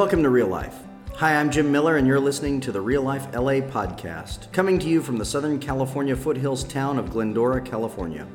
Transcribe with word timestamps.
Welcome 0.00 0.22
to 0.22 0.30
Real 0.30 0.46
Life. 0.46 0.78
Hi, 1.16 1.36
I'm 1.36 1.50
Jim 1.50 1.70
Miller, 1.70 1.98
and 1.98 2.06
you're 2.06 2.18
listening 2.18 2.58
to 2.62 2.72
the 2.72 2.80
Real 2.80 3.02
Life 3.02 3.34
LA 3.34 3.60
podcast, 3.60 4.50
coming 4.50 4.78
to 4.78 4.88
you 4.88 5.02
from 5.02 5.18
the 5.18 5.26
Southern 5.26 5.58
California 5.58 6.16
foothills 6.16 6.64
town 6.64 6.98
of 6.98 7.10
Glendora, 7.10 7.60
California. 7.60 8.26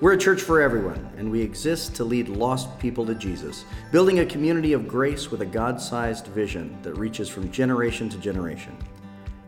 We're 0.00 0.14
a 0.14 0.18
church 0.18 0.40
for 0.40 0.62
everyone, 0.62 1.12
and 1.18 1.30
we 1.30 1.42
exist 1.42 1.94
to 1.96 2.04
lead 2.04 2.30
lost 2.30 2.78
people 2.78 3.04
to 3.04 3.14
Jesus, 3.14 3.66
building 3.90 4.20
a 4.20 4.26
community 4.26 4.72
of 4.72 4.88
grace 4.88 5.30
with 5.30 5.42
a 5.42 5.46
God 5.46 5.78
sized 5.78 6.28
vision 6.28 6.78
that 6.80 6.94
reaches 6.94 7.28
from 7.28 7.52
generation 7.52 8.08
to 8.08 8.16
generation. 8.16 8.74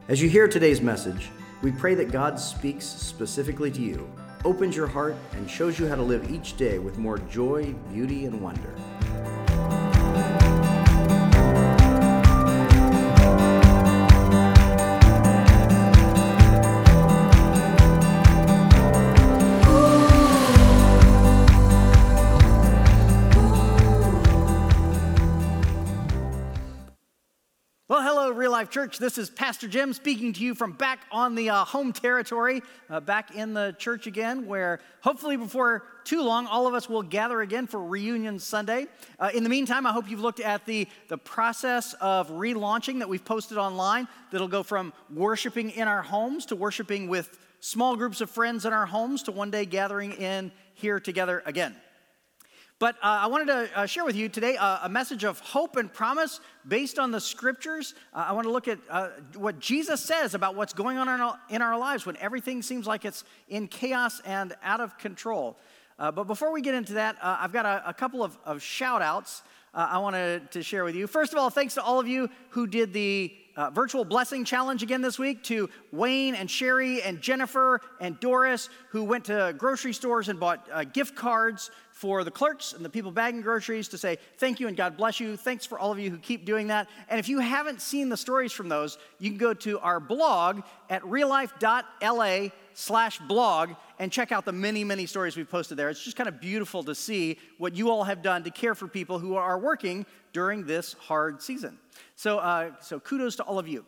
As 0.09 0.21
you 0.21 0.29
hear 0.29 0.47
today's 0.47 0.83
message, 0.83 1.31
we 1.63 1.73
pray 1.73 1.95
that 1.95 2.13
God 2.13 2.39
speaks 2.39 2.85
specifically 2.85 3.71
to 3.71 3.81
you, 3.81 4.07
opens 4.45 4.77
your 4.77 4.87
heart, 4.87 5.17
and 5.33 5.49
shows 5.49 5.79
you 5.79 5.89
how 5.89 5.95
to 5.95 6.03
live 6.03 6.31
each 6.31 6.59
day 6.59 6.79
with 6.79 6.99
more 6.99 7.17
joy, 7.17 7.75
beauty, 7.91 8.27
and 8.27 8.39
wonder. 8.43 9.44
Well, 27.87 28.01
hello, 28.01 28.31
Real 28.31 28.51
Life 28.51 28.71
Church. 28.71 28.97
This 28.97 29.19
is 29.19 29.29
Pastor 29.29 29.69
Jim 29.69 29.93
speaking 29.93 30.33
to 30.33 30.43
you 30.43 30.55
from 30.55 30.73
back 30.73 31.01
on 31.13 31.35
the 31.35 31.51
uh, 31.51 31.67
home 31.67 31.93
territory, 31.93 32.63
uh, 32.89 33.01
back 33.01 33.37
in 33.37 33.53
the 33.53 33.77
church 33.79 34.07
again, 34.07 34.47
where 34.47 34.81
hopefully 35.03 35.37
before 35.37 35.83
too 36.03 36.23
long, 36.23 36.47
all 36.47 36.67
of 36.67 36.73
us 36.73 36.89
will 36.89 37.03
gather 37.03 37.43
again 37.43 37.67
for 37.67 37.85
Reunion 37.85 38.39
Sunday. 38.39 38.87
Uh, 39.21 39.29
in 39.35 39.43
the 39.43 39.51
meantime, 39.51 39.85
I 39.85 39.93
hope 39.93 40.09
you've 40.09 40.23
looked 40.23 40.41
at 40.41 40.65
the, 40.65 40.89
the 41.09 41.19
process 41.19 41.93
of 42.01 42.31
relaunching 42.31 43.01
that 43.01 43.09
we've 43.11 43.23
posted 43.23 43.59
online 43.59 44.09
that'll 44.31 44.49
go 44.49 44.63
from 44.63 44.95
worshiping 45.13 45.69
in 45.69 45.87
our 45.87 46.01
homes 46.01 46.47
to 46.47 46.57
worshiping 46.57 47.09
with 47.09 47.39
small 47.61 47.97
groups 47.97 48.23
of 48.23 48.31
friends 48.31 48.65
in 48.65 48.73
our 48.73 48.87
homes 48.87 49.25
to 49.25 49.31
one 49.31 49.51
day 49.51 49.67
gathering 49.67 50.13
in 50.13 50.53
here 50.73 50.99
together 50.99 51.43
again. 51.45 51.77
But 52.81 52.97
uh, 52.97 53.21
I 53.23 53.27
wanted 53.29 53.47
to 53.47 53.79
uh, 53.79 53.87
share 53.87 54.05
with 54.05 54.17
you 54.17 54.29
today 54.29 54.57
uh, 54.57 54.81
a 54.83 54.89
message 54.89 55.23
of 55.23 55.39
hope 55.39 55.77
and 55.77 55.93
promise 55.93 56.41
based 56.67 56.99
on 56.99 57.13
the 57.13 57.21
scriptures. 57.21 57.95
Uh, 58.13 58.25
I 58.29 58.33
want 58.33 58.47
to 58.47 58.51
look 58.51 58.67
at 58.67 58.81
uh, 58.91 59.11
what 59.37 59.61
Jesus 59.61 60.03
says 60.03 60.35
about 60.35 60.57
what's 60.57 60.73
going 60.73 60.99
on 60.99 61.09
in 61.09 61.21
our, 61.21 61.39
in 61.51 61.63
our, 61.63 61.79
lives 61.79 62.05
when 62.05 62.17
everything 62.17 62.63
seems 62.63 62.85
like 62.87 63.05
it's 63.05 63.23
in 63.49 63.69
chaos 63.69 64.21
and 64.25 64.55
out 64.63 64.81
of 64.81 64.99
control. 64.99 65.57
But 65.97 66.25
before 66.25 66.53
we 66.53 66.61
get 66.61 66.75
into 66.75 66.95
that, 66.95 67.17
I've 67.23 67.53
got 67.53 67.65
a, 67.65 67.89
a, 67.89 67.95
couple 67.95 68.25
of, 68.25 68.37
of 68.45 68.61
shout 68.61 69.03
outs 69.03 69.45
I 69.73 69.99
wanted 69.99 70.51
to 70.53 70.63
share 70.63 70.85
with 70.85 70.97
you. 70.97 71.07
First 71.07 71.33
of 71.33 71.39
all, 71.39 71.51
thanks 71.51 71.75
to 71.75 71.83
all 71.83 72.01
of 72.01 72.09
you 72.09 72.29
who 72.51 72.67
did 72.67 72.93
the 72.93 73.33
uh, 73.57 73.71
virtual 73.71 74.05
blessing 74.05 74.45
challenge 74.45 74.83
again 74.83 75.03
this 75.03 75.19
week 75.19 75.43
to 75.45 75.71
Wayne 75.93 76.35
and 76.35 76.51
Sherry 76.51 77.03
and 77.03 77.21
Jennifer 77.21 77.81
and 78.01 78.19
Doris, 78.21 78.69
who 78.91 79.05
went 79.05 79.27
to 79.27 79.55
grocery 79.57 79.93
stores 79.93 80.29
and 80.29 80.41
bought 80.41 80.69
uh, 80.73 80.85
gift 80.85 81.15
cards 81.15 81.71
for 81.95 82.25
the 82.25 82.31
clerks 82.31 82.73
and 82.73 82.85
the 82.85 82.91
people 82.91 83.13
bagging 83.13 83.41
groceries 83.41 83.87
to 83.87 83.97
say 83.97 84.19
thank 84.39 84.59
you 84.59 84.67
and 84.67 84.77
God 84.77 84.97
bless 84.97 85.21
you. 85.21 85.37
Thanks 85.37 85.65
for 85.65 85.79
all 85.79 85.93
of 85.93 85.99
you 86.01 86.11
who 86.11 86.19
keep 86.19 86.45
doing 86.45 86.67
that. 86.67 86.89
And 87.09 87.21
if 87.21 87.29
you 87.29 87.39
haven't 87.39 87.81
seen 87.81 88.09
the 88.09 88.17
stories 88.17 88.51
from 88.51 88.69
those, 88.69 88.99
you 89.21 89.31
can 89.31 89.39
go 89.39 89.55
to 89.55 89.79
our 89.79 90.01
blog 90.01 90.63
at 90.91 91.03
reallife.la 91.03 92.49
slash 92.75 93.21
blog 93.21 93.71
and 94.01 94.11
check 94.11 94.33
out 94.33 94.45
the 94.45 94.53
many, 94.53 94.83
many 94.83 95.07
stories 95.07 95.37
we've 95.37 95.49
posted 95.49 95.79
there. 95.79 95.89
It's 95.89 96.03
just 96.03 96.17
kind 96.17 96.29
of 96.29 96.41
beautiful 96.41 96.83
to 96.83 96.97
see 96.97 97.39
what 97.59 97.77
you 97.77 97.91
all 97.91 98.03
have 98.03 98.23
done 98.23 98.43
to 98.43 98.51
care 98.51 98.75
for 98.75 98.89
people 98.89 99.21
who 99.21 99.37
are 99.37 99.57
working 99.57 100.05
during 100.33 100.67
this 100.67 100.95
hard 100.95 101.41
season. 101.41 101.79
So, 102.17 102.39
uh, 102.39 102.73
so 102.81 102.99
kudos 102.99 103.37
to 103.37 103.45
all 103.45 103.61
of 103.61 103.69
you. 103.69 103.85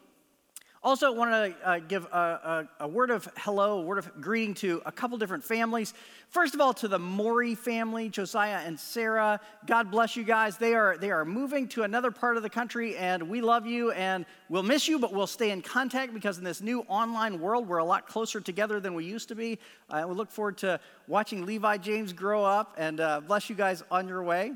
Also, 0.86 1.10
want 1.10 1.32
to 1.32 1.68
uh, 1.68 1.80
give 1.80 2.04
a, 2.12 2.68
a, 2.78 2.84
a, 2.84 2.86
word 2.86 3.10
of 3.10 3.28
hello, 3.38 3.80
a 3.80 3.82
word 3.82 3.98
of 3.98 4.20
greeting 4.20 4.54
to 4.54 4.80
a 4.86 4.92
couple 4.92 5.18
different 5.18 5.42
families. 5.42 5.92
First 6.28 6.54
of 6.54 6.60
all, 6.60 6.72
to 6.74 6.86
the 6.86 6.96
Maury 6.96 7.56
family, 7.56 8.08
Josiah 8.08 8.60
and 8.64 8.78
Sarah. 8.78 9.40
God 9.66 9.90
bless 9.90 10.14
you 10.14 10.22
guys. 10.22 10.58
They 10.58 10.74
are 10.74 10.96
they 10.96 11.10
are 11.10 11.24
moving 11.24 11.66
to 11.70 11.82
another 11.82 12.12
part 12.12 12.36
of 12.36 12.44
the 12.44 12.48
country, 12.48 12.96
and 12.96 13.28
we 13.28 13.40
love 13.40 13.66
you 13.66 13.90
and 13.90 14.24
we'll 14.48 14.62
miss 14.62 14.86
you, 14.86 15.00
but 15.00 15.12
we'll 15.12 15.26
stay 15.26 15.50
in 15.50 15.60
contact 15.60 16.14
because 16.14 16.38
in 16.38 16.44
this 16.44 16.60
new 16.60 16.82
online 16.82 17.40
world, 17.40 17.66
we're 17.66 17.78
a 17.78 17.84
lot 17.84 18.06
closer 18.06 18.40
together 18.40 18.78
than 18.78 18.94
we 18.94 19.04
used 19.04 19.26
to 19.30 19.34
be. 19.34 19.58
Uh, 19.90 20.04
we 20.08 20.14
look 20.14 20.30
forward 20.30 20.56
to 20.58 20.78
watching 21.08 21.44
Levi 21.44 21.78
James 21.78 22.12
grow 22.12 22.44
up, 22.44 22.74
and 22.78 23.00
uh, 23.00 23.20
bless 23.22 23.50
you 23.50 23.56
guys 23.56 23.82
on 23.90 24.06
your 24.06 24.22
way. 24.22 24.52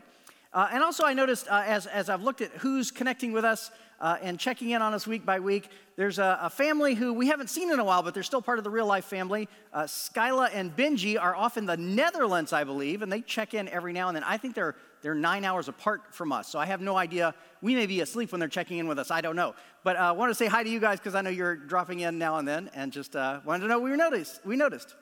Uh, 0.52 0.68
and 0.72 0.82
also, 0.82 1.04
I 1.04 1.12
noticed 1.12 1.48
uh, 1.48 1.62
as, 1.66 1.86
as 1.86 2.08
I've 2.08 2.22
looked 2.22 2.40
at 2.40 2.50
who's 2.52 2.90
connecting 2.90 3.32
with 3.32 3.44
us 3.44 3.70
uh, 4.00 4.16
and 4.22 4.38
checking 4.38 4.70
in 4.70 4.80
on 4.80 4.94
us 4.94 5.06
week 5.06 5.26
by 5.26 5.40
week, 5.40 5.68
there's 5.96 6.18
a, 6.18 6.38
a, 6.42 6.50
family 6.50 6.94
who 6.94 7.12
we 7.12 7.26
haven't 7.26 7.50
seen 7.50 7.70
in 7.70 7.78
a 7.78 7.84
while, 7.84 8.02
but 8.02 8.14
they're 8.14 8.22
still 8.22 8.40
part 8.40 8.58
of 8.58 8.64
the 8.64 8.70
real 8.70 8.86
life 8.86 9.04
family. 9.04 9.48
Uh, 9.72 9.82
Skyla 9.82 10.50
and 10.54 10.74
Benji 10.74 11.20
are 11.20 11.36
off 11.36 11.58
in 11.58 11.66
the 11.66 11.76
Netherlands, 11.76 12.52
I 12.52 12.64
believe, 12.64 13.02
and 13.02 13.12
they 13.12 13.20
check 13.20 13.52
in 13.52 13.68
every 13.68 13.92
now 13.92 14.08
and 14.08 14.16
then. 14.16 14.24
I 14.24 14.38
think 14.38 14.54
they're, 14.54 14.74
they're 15.02 15.14
nine 15.14 15.44
hours 15.44 15.68
apart 15.68 16.14
from 16.14 16.32
us, 16.32 16.48
so 16.48 16.58
I 16.58 16.66
have 16.66 16.80
no 16.80 16.96
idea. 16.96 17.34
We 17.60 17.74
may 17.74 17.86
be 17.86 18.00
asleep 18.00 18.32
when 18.32 18.40
they're 18.40 18.48
checking 18.48 18.78
in 18.78 18.88
with 18.88 18.98
us, 18.98 19.10
I 19.10 19.20
don't 19.20 19.36
know. 19.36 19.54
But 19.84 19.96
I 19.96 20.08
uh, 20.08 20.14
want 20.14 20.30
to 20.30 20.34
say 20.34 20.46
hi 20.46 20.62
to 20.62 20.70
you 20.70 20.80
guys 20.80 20.98
because 20.98 21.14
I 21.14 21.20
know 21.20 21.30
you're 21.30 21.56
dropping 21.56 22.00
in 22.00 22.18
now 22.18 22.38
and 22.38 22.48
then, 22.48 22.70
and 22.74 22.92
just 22.92 23.14
uh, 23.14 23.40
wanted 23.44 23.64
to 23.64 23.68
know 23.68 23.78
we 23.80 23.90
noticed. 23.90 24.40
We 24.46 24.56
noticed. 24.56 24.94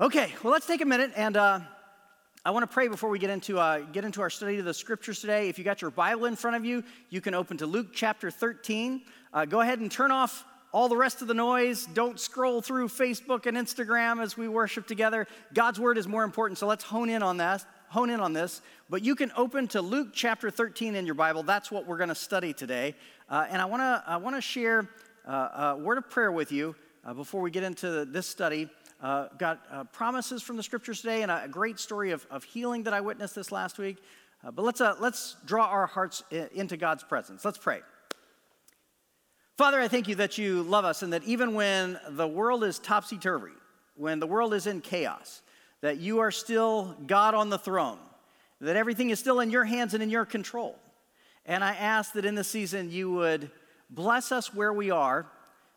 Okay, 0.00 0.32
well, 0.42 0.52
let's 0.52 0.66
take 0.66 0.80
a 0.80 0.84
minute 0.84 1.12
and 1.14 1.36
uh, 1.36 1.60
I 2.46 2.50
want 2.50 2.62
to 2.62 2.66
pray 2.66 2.88
before 2.88 3.08
we 3.08 3.18
get 3.18 3.30
into, 3.30 3.58
uh, 3.58 3.78
get 3.78 4.04
into 4.04 4.20
our 4.20 4.28
study 4.28 4.58
of 4.58 4.66
the 4.66 4.74
scriptures 4.74 5.18
today. 5.18 5.48
If 5.48 5.56
you 5.56 5.64
got 5.64 5.80
your 5.80 5.90
Bible 5.90 6.26
in 6.26 6.36
front 6.36 6.58
of 6.58 6.64
you, 6.66 6.84
you 7.08 7.22
can 7.22 7.32
open 7.32 7.56
to 7.56 7.66
Luke 7.66 7.86
chapter 7.94 8.30
13. 8.30 9.00
Uh, 9.32 9.46
go 9.46 9.62
ahead 9.62 9.78
and 9.78 9.90
turn 9.90 10.10
off 10.10 10.44
all 10.70 10.90
the 10.90 10.96
rest 10.96 11.22
of 11.22 11.28
the 11.28 11.32
noise. 11.32 11.86
Don't 11.94 12.20
scroll 12.20 12.60
through 12.60 12.88
Facebook 12.88 13.46
and 13.46 13.56
Instagram 13.56 14.22
as 14.22 14.36
we 14.36 14.46
worship 14.46 14.86
together. 14.86 15.26
God's 15.54 15.80
word 15.80 15.96
is 15.96 16.06
more 16.06 16.22
important, 16.22 16.58
so 16.58 16.66
let's 16.66 16.84
hone 16.84 17.08
in 17.08 17.22
on 17.22 17.38
that. 17.38 17.64
Hone 17.88 18.10
in 18.10 18.20
on 18.20 18.34
this. 18.34 18.60
But 18.90 19.02
you 19.02 19.14
can 19.14 19.32
open 19.38 19.66
to 19.68 19.80
Luke 19.80 20.08
chapter 20.12 20.50
13 20.50 20.96
in 20.96 21.06
your 21.06 21.14
Bible. 21.14 21.44
That's 21.44 21.70
what 21.70 21.86
we're 21.86 21.96
going 21.96 22.10
to 22.10 22.14
study 22.14 22.52
today. 22.52 22.94
Uh, 23.30 23.46
and 23.48 23.62
I 23.62 23.64
want 23.64 23.80
to 23.80 24.04
I 24.06 24.18
want 24.18 24.36
to 24.36 24.42
share 24.42 24.90
uh, 25.26 25.76
a 25.76 25.76
word 25.78 25.96
of 25.96 26.10
prayer 26.10 26.30
with 26.30 26.52
you 26.52 26.76
uh, 27.06 27.14
before 27.14 27.40
we 27.40 27.50
get 27.50 27.62
into 27.62 28.04
this 28.04 28.26
study. 28.26 28.68
Uh, 29.04 29.28
got 29.36 29.60
uh, 29.70 29.84
promises 29.84 30.42
from 30.42 30.56
the 30.56 30.62
scriptures 30.62 31.02
today 31.02 31.20
and 31.20 31.30
a, 31.30 31.46
great 31.46 31.78
story 31.78 32.10
of, 32.10 32.26
of 32.30 32.42
healing 32.42 32.84
that 32.84 32.94
I 32.94 33.02
witnessed 33.02 33.34
this 33.34 33.52
last 33.52 33.76
week. 33.76 33.98
Uh, 34.42 34.50
but 34.50 34.64
let's, 34.64 34.80
uh, 34.80 34.94
let's 34.98 35.36
draw 35.44 35.66
our 35.66 35.84
hearts 35.86 36.24
into 36.30 36.78
God's 36.78 37.04
presence. 37.04 37.44
Let's 37.44 37.58
pray. 37.58 37.80
Father, 39.58 39.78
I 39.78 39.88
thank 39.88 40.08
you 40.08 40.14
that 40.14 40.38
you 40.38 40.62
love 40.62 40.86
us 40.86 41.02
and 41.02 41.12
that 41.12 41.22
even 41.24 41.52
when 41.52 42.00
the 42.12 42.26
world 42.26 42.64
is 42.64 42.78
topsy 42.78 43.18
turvy, 43.18 43.52
when 43.94 44.20
the 44.20 44.26
world 44.26 44.54
is 44.54 44.66
in 44.66 44.80
chaos, 44.80 45.42
that 45.82 45.98
you 45.98 46.20
are 46.20 46.30
still 46.30 46.96
God 47.06 47.34
on 47.34 47.50
the 47.50 47.58
throne, 47.58 47.98
that 48.62 48.74
everything 48.74 49.10
is 49.10 49.18
still 49.18 49.40
in 49.40 49.50
your 49.50 49.64
hands 49.64 49.92
and 49.92 50.02
in 50.02 50.08
your 50.08 50.24
control. 50.24 50.78
And 51.44 51.62
I 51.62 51.74
ask 51.74 52.14
that 52.14 52.24
in 52.24 52.36
this 52.36 52.48
season 52.48 52.90
you 52.90 53.12
would 53.12 53.50
bless 53.90 54.32
us 54.32 54.54
where 54.54 54.72
we 54.72 54.90
are 54.90 55.26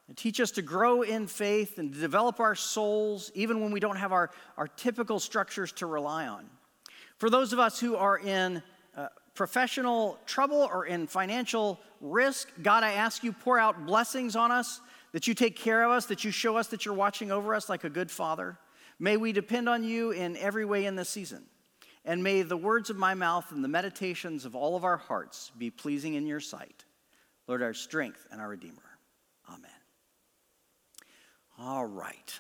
and 0.07 0.16
teach 0.16 0.40
us 0.40 0.51
to 0.51 0.62
grow 0.62 1.01
in 1.01 1.28
faith 1.28 1.79
and 1.79 1.94
to 1.94 2.00
develop 2.00 2.40
our 2.40 2.56
souls 2.56 3.31
even 3.35 3.62
when 3.62 3.72
we 3.72 3.79
don't 3.79 3.97
have 3.97 4.12
our, 4.12 4.31
our 4.57 4.68
typical 4.68 5.19
structures 5.19 5.72
to 5.73 5.85
rely 5.85 6.28
on. 6.28 6.45
For 7.18 7.29
those 7.29 7.51
of 7.51 7.59
us 7.59 7.79
who 7.79 7.95
are 7.95 8.18
in 8.18 8.62
uh, 8.95 9.07
professional 9.34 10.18
trouble 10.25 10.69
or 10.72 10.85
in 10.85 11.07
financial 11.07 11.79
risk, 12.00 12.50
God, 12.62 12.84
I 12.84 12.94
ask 12.94 13.23
you, 13.23 13.34
pour 13.34 13.59
out 13.59 13.85
blessings 13.85 14.35
on 14.35 14.51
us, 14.51 14.81
that 15.12 15.28
you 15.28 15.34
take 15.34 15.56
care 15.56 15.84
of 15.84 15.91
us, 15.91 16.06
that 16.07 16.24
you 16.24 16.31
show 16.31 16.57
us 16.57 16.68
that 16.68 16.85
you're 16.85 16.94
watching 16.94 17.31
over 17.31 17.56
us 17.56 17.69
like 17.69 17.83
a 17.83 17.89
good 17.89 18.12
father. 18.12 18.57
May 19.00 19.18
we 19.18 19.31
depend 19.31 19.68
on 19.68 19.83
you 19.83 20.12
in 20.12 20.38
every 20.38 20.65
way 20.65 20.86
in 20.86 20.95
this 20.95 21.10
season. 21.10 21.44
And 22.06 22.24
may 22.24 22.42
the 22.42 22.57
words 22.57 22.89
of 22.89 22.98
my 22.98 23.13
mouth 23.13 23.51
and 23.51 23.63
the 23.63 23.68
meditations 23.68 24.45
of 24.45 24.56
all 24.56 24.75
of 24.75 24.86
our 24.86 24.98
hearts 24.98 25.51
be 25.57 25.69
pleasing 25.69 26.13
in 26.13 26.25
your 26.25 26.39
sight. 26.39 26.86
Lord, 27.48 27.62
our 27.62 27.74
strength 27.74 28.25
and 28.31 28.39
our 28.39 28.50
Redeemer. 28.50 28.87
All 31.59 31.86
right. 31.86 32.39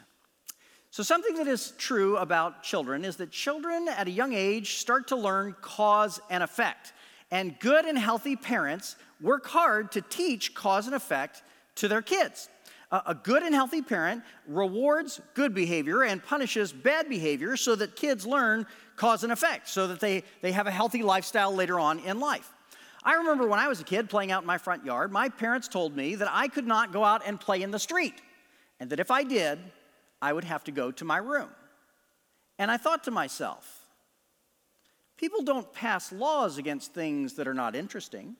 So, 0.91 1.03
something 1.03 1.35
that 1.35 1.47
is 1.47 1.73
true 1.77 2.17
about 2.17 2.63
children 2.63 3.03
is 3.03 3.17
that 3.17 3.31
children 3.31 3.87
at 3.87 4.07
a 4.07 4.11
young 4.11 4.33
age 4.33 4.75
start 4.75 5.07
to 5.07 5.15
learn 5.15 5.55
cause 5.61 6.19
and 6.29 6.43
effect. 6.43 6.93
And 7.31 7.59
good 7.59 7.85
and 7.85 7.97
healthy 7.97 8.35
parents 8.35 8.95
work 9.19 9.47
hard 9.47 9.91
to 9.93 10.01
teach 10.01 10.53
cause 10.53 10.85
and 10.85 10.95
effect 10.95 11.43
to 11.75 11.87
their 11.87 12.01
kids. 12.01 12.49
A 12.89 13.13
good 13.13 13.43
and 13.43 13.53
healthy 13.53 13.81
parent 13.81 14.23
rewards 14.47 15.19
good 15.33 15.53
behavior 15.53 16.03
and 16.03 16.23
punishes 16.23 16.71
bad 16.71 17.09
behavior 17.09 17.57
so 17.57 17.75
that 17.75 17.97
kids 17.97 18.25
learn 18.25 18.65
cause 18.95 19.23
and 19.23 19.33
effect, 19.33 19.67
so 19.67 19.87
that 19.87 19.99
they, 19.99 20.23
they 20.41 20.53
have 20.53 20.67
a 20.67 20.71
healthy 20.71 21.03
lifestyle 21.03 21.53
later 21.53 21.81
on 21.81 21.99
in 21.99 22.21
life. 22.21 22.49
I 23.03 23.15
remember 23.15 23.45
when 23.45 23.59
I 23.59 23.67
was 23.67 23.81
a 23.81 23.83
kid 23.83 24.09
playing 24.09 24.31
out 24.31 24.43
in 24.43 24.47
my 24.47 24.57
front 24.57 24.85
yard, 24.85 25.11
my 25.11 25.27
parents 25.27 25.67
told 25.67 25.97
me 25.97 26.15
that 26.15 26.29
I 26.31 26.47
could 26.47 26.65
not 26.65 26.93
go 26.93 27.03
out 27.03 27.23
and 27.25 27.37
play 27.37 27.61
in 27.61 27.71
the 27.71 27.79
street 27.79 28.13
and 28.79 28.89
that 28.89 28.99
if 28.99 29.11
I 29.11 29.23
did, 29.23 29.59
I 30.21 30.33
would 30.33 30.43
have 30.43 30.63
to 30.65 30.71
go 30.71 30.91
to 30.91 31.05
my 31.05 31.17
room. 31.17 31.49
And 32.59 32.71
I 32.71 32.77
thought 32.77 33.03
to 33.03 33.11
myself, 33.11 33.85
people 35.17 35.43
don't 35.43 35.71
pass 35.73 36.11
laws 36.11 36.57
against 36.57 36.93
things 36.93 37.33
that 37.33 37.47
are 37.47 37.53
not 37.53 37.75
interesting. 37.75 38.35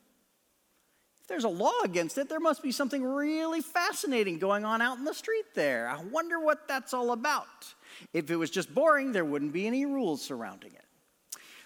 if 1.22 1.28
there's 1.28 1.44
a 1.44 1.50
law 1.50 1.82
against 1.84 2.18
it, 2.18 2.30
there 2.30 2.40
must 2.40 2.64
be 2.64 2.72
something 2.72 3.04
really 3.04 3.62
fascinating 3.62 4.40
going 4.40 4.66
on 4.66 4.82
out 4.82 4.98
in 4.98 5.04
the 5.04 5.14
street 5.14 5.46
there. 5.54 5.88
I 5.88 6.02
wonder 6.12 6.40
what 6.40 6.68
that's 6.68 6.94
all 6.94 7.12
about. 7.12 7.74
If 8.14 8.32
it 8.32 8.36
was 8.36 8.50
just 8.50 8.74
boring, 8.74 9.12
there 9.12 9.26
wouldn't 9.26 9.54
be 9.54 9.68
any 9.68 9.86
rules 9.86 10.22
surrounding 10.22 10.74
it. 10.74 10.86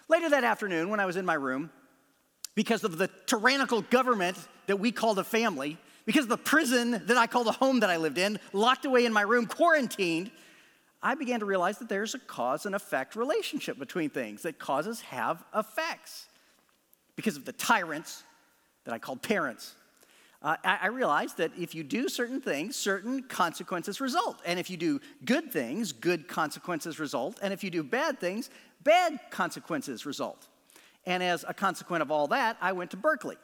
Later 0.10 0.30
that 0.30 0.44
afternoon, 0.44 0.90
when 0.90 1.00
I 1.00 1.06
was 1.06 1.16
in 1.16 1.26
my 1.26 1.36
room, 1.36 1.70
because 2.54 2.84
of 2.84 2.98
the 2.98 3.10
tyrannical 3.28 3.82
government 3.82 4.38
that 4.68 4.78
we 4.78 4.92
called 4.92 5.20
a 5.20 5.24
family, 5.24 5.78
because 6.06 6.28
the 6.28 6.38
prison 6.38 7.02
that 7.06 7.18
I 7.18 7.28
called 7.28 7.48
the 7.48 7.52
home 7.52 7.80
that 7.82 7.90
I 7.90 7.98
lived 7.98 8.18
in, 8.18 8.40
locked 8.54 8.86
away 8.86 9.06
in 9.06 9.14
my 9.14 9.22
room, 9.22 9.46
quarantined, 9.46 10.32
I 11.04 11.16
began 11.16 11.40
to 11.40 11.46
realize 11.46 11.80
that 11.80 11.90
there's 11.90 12.14
a 12.14 12.20
cause 12.20 12.66
and 12.66 12.76
effect 12.76 13.16
relationship 13.16 13.80
between 13.80 14.10
things, 14.10 14.44
that 14.44 14.60
causes 14.60 15.02
have 15.02 15.44
effects. 15.56 16.28
Because 17.16 17.38
of 17.38 17.46
the 17.46 17.54
tyrants 17.54 18.24
that 18.86 18.94
I 18.94 19.00
called 19.00 19.22
parents, 19.22 19.74
uh, 20.44 20.58
I, 20.64 20.80
I 20.84 20.88
realized 20.88 21.38
that 21.38 21.52
if 21.58 21.76
you 21.76 21.84
do 21.84 22.10
certain 22.10 22.42
things, 22.42 22.76
certain 22.76 23.24
consequences 23.24 24.02
result. 24.02 24.42
And 24.46 24.60
if 24.60 24.70
you 24.70 24.78
do 24.78 25.00
good 25.26 25.52
things, 25.52 25.92
good 25.92 26.28
consequences 26.28 27.00
result. 27.00 27.40
And 27.42 27.54
if 27.54 27.64
you 27.64 27.70
do 27.70 27.84
bad 27.84 28.20
things, 28.20 28.50
bad 28.84 29.20
consequences 29.30 30.06
result. 30.06 30.48
And 31.06 31.22
as 31.22 31.46
a 31.48 31.54
consequence 31.54 32.02
of 32.02 32.12
all 32.12 32.28
that, 32.28 32.58
I 32.62 32.72
went 32.72 32.92
to 32.92 32.98
Berkeley 32.98 33.38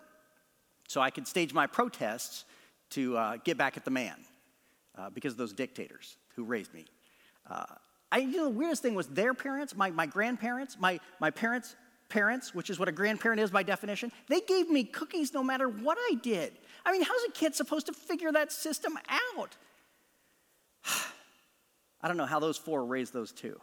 so 0.87 1.01
I 1.01 1.09
could 1.09 1.27
stage 1.27 1.53
my 1.53 1.67
protests 1.67 2.45
to 2.91 3.17
uh, 3.17 3.37
get 3.43 3.57
back 3.57 3.77
at 3.77 3.85
the 3.85 3.91
man 3.91 4.15
uh, 4.97 5.09
because 5.09 5.33
of 5.33 5.37
those 5.37 5.53
dictators 5.53 6.17
who 6.35 6.43
raised 6.43 6.73
me. 6.73 6.85
Uh, 7.49 7.65
I, 8.11 8.19
you 8.19 8.37
know, 8.37 8.45
the 8.45 8.49
weirdest 8.51 8.81
thing 8.81 8.95
was 8.95 9.07
their 9.07 9.33
parents, 9.33 9.75
my, 9.75 9.91
my 9.91 10.05
grandparents, 10.05 10.77
my, 10.79 10.99
my 11.19 11.29
parents' 11.29 11.75
parents, 12.09 12.55
which 12.55 12.69
is 12.69 12.79
what 12.79 12.87
a 12.87 12.91
grandparent 12.91 13.41
is 13.41 13.51
by 13.51 13.63
definition, 13.63 14.11
they 14.27 14.39
gave 14.41 14.69
me 14.69 14.85
cookies 14.85 15.33
no 15.33 15.43
matter 15.43 15.67
what 15.67 15.97
I 15.99 16.15
did. 16.15 16.53
I 16.85 16.91
mean, 16.91 17.01
how's 17.01 17.23
a 17.27 17.31
kid 17.31 17.53
supposed 17.53 17.87
to 17.87 17.93
figure 17.93 18.31
that 18.31 18.51
system 18.51 18.97
out? 19.09 19.57
I 22.01 22.07
don't 22.07 22.17
know 22.17 22.25
how 22.25 22.39
those 22.39 22.57
four 22.57 22.85
raised 22.85 23.11
those 23.11 23.31
two. 23.31 23.59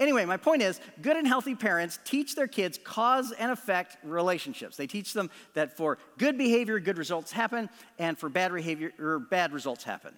Anyway, 0.00 0.24
my 0.24 0.38
point 0.38 0.62
is 0.62 0.80
good 1.02 1.16
and 1.16 1.26
healthy 1.26 1.54
parents 1.54 1.98
teach 2.04 2.34
their 2.34 2.48
kids 2.48 2.78
cause 2.82 3.32
and 3.32 3.52
effect 3.52 3.98
relationships. 4.02 4.76
They 4.76 4.86
teach 4.86 5.12
them 5.12 5.30
that 5.52 5.76
for 5.76 5.98
good 6.16 6.38
behavior, 6.38 6.80
good 6.80 6.96
results 6.96 7.30
happen, 7.30 7.68
and 7.98 8.18
for 8.18 8.30
bad 8.30 8.50
behavior, 8.50 8.92
or 8.98 9.18
bad 9.18 9.52
results 9.52 9.84
happen. 9.84 10.14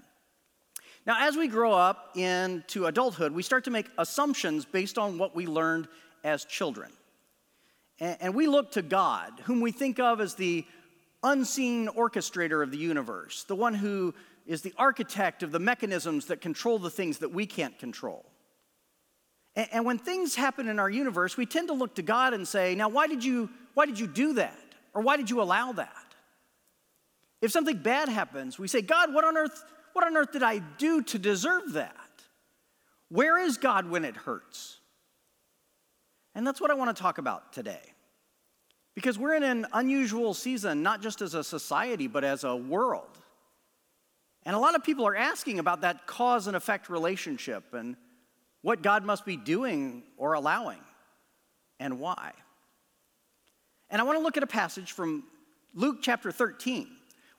Now, 1.05 1.17
as 1.27 1.37
we 1.37 1.49
grow 1.49 1.73
up 1.73 2.17
into 2.17 2.87
adulthood, 2.87 3.33
we 3.33 3.43
start 3.43 3.65
to 3.65 3.73
make 3.73 3.91
assumptions 3.99 4.65
based 4.65 4.99
on 4.99 5.19
what 5.19 5.35
we 5.35 5.47
learned 5.47 5.89
as 6.23 6.45
children. 6.45 6.93
And 7.99 8.37
we 8.37 8.47
look 8.47 8.71
to 8.73 8.83
God, 8.83 9.33
whom 9.45 9.61
we 9.61 9.73
think 9.73 9.99
of 9.99 10.21
as 10.21 10.37
the 10.37 10.65
unseen 11.25 11.89
orchestrator 11.89 12.63
of 12.63 12.71
the 12.71 12.79
universe, 12.79 13.45
the 13.45 13.57
one 13.57 13.75
who 13.75 14.15
is 14.47 14.63
the 14.63 14.75
architect 14.77 15.43
of 15.43 15.51
the 15.51 15.59
mechanisms 15.59 16.27
that 16.27 16.41
control 16.41 16.79
the 16.79 16.91
things 16.91 17.19
that 17.19 17.33
we 17.33 17.47
can't 17.47 17.77
control. 17.79 18.25
And, 19.57 19.69
and 19.73 19.85
when 19.85 19.99
things 19.99 20.35
happen 20.35 20.69
in 20.69 20.79
our 20.79 20.91
universe, 20.91 21.37
we 21.37 21.47
tend 21.47 21.69
to 21.69 21.75
look 21.75 21.95
to 21.97 22.03
God 22.03 22.35
and 22.35 22.47
say, 22.47 22.75
Now, 22.75 22.89
why 22.89 23.07
did 23.07 23.25
you, 23.25 23.51
why 23.75 23.87
did 23.87 23.99
you 23.99 24.07
do 24.07 24.35
that? 24.35 24.57
Or 24.95 25.03
why 25.03 25.17
did 25.17 25.31
you 25.31 25.41
allow 25.41 25.73
that? 25.73 25.97
If 27.41 27.51
something 27.51 27.77
bad 27.77 28.09
happens, 28.09 28.59
we 28.59 28.69
say, 28.69 28.83
God, 28.83 29.13
what 29.13 29.25
on 29.25 29.37
earth, 29.37 29.65
what 29.95 30.07
on 30.07 30.17
earth 30.17 30.33
did 30.33 30.43
I 30.43 30.59
do 30.59 31.03
to 31.03 31.19
deserve 31.19 31.73
that? 31.73 31.97
Where 33.09 33.39
is 33.39 33.59
God 33.59 33.91
when 33.91 34.05
it 34.05 34.17
hurts? 34.17 34.79
And 36.35 36.47
that's 36.47 36.61
what 36.61 36.71
I 36.71 36.75
want 36.75 36.97
to 36.97 37.03
talk 37.03 37.19
about 37.19 37.53
today. 37.53 37.81
Because 38.95 39.19
we're 39.19 39.35
in 39.35 39.43
an 39.43 39.67
unusual 39.73 40.35
season, 40.35 40.83
not 40.83 41.03
just 41.03 41.21
as 41.21 41.35
a 41.35 41.43
society, 41.43 42.07
but 42.07 42.25
as 42.25 42.45
a 42.45 42.55
world. 42.55 43.19
And 44.45 44.55
a 44.55 44.59
lot 44.59 44.75
of 44.75 44.85
people 44.85 45.07
are 45.07 45.17
asking 45.17 45.59
about 45.59 45.83
that 45.83 46.07
cause 46.07 46.47
and 46.47 46.57
effect 46.57 46.89
relationship 46.89 47.75
and 47.75 47.97
what 48.63 48.83
God 48.83 49.05
must 49.05 49.25
be 49.25 49.37
doing 49.37 50.05
or 50.17 50.35
allowing, 50.35 50.81
and 51.79 51.99
why. 51.99 52.33
And 53.91 54.01
I 54.01 54.05
want 54.05 54.19
to 54.19 54.23
look 54.23 54.37
at 54.37 54.43
a 54.43 54.49
passage 54.49 54.93
from 54.93 55.25
Luke 55.75 55.99
chapter 56.01 56.33
13, 56.33 56.89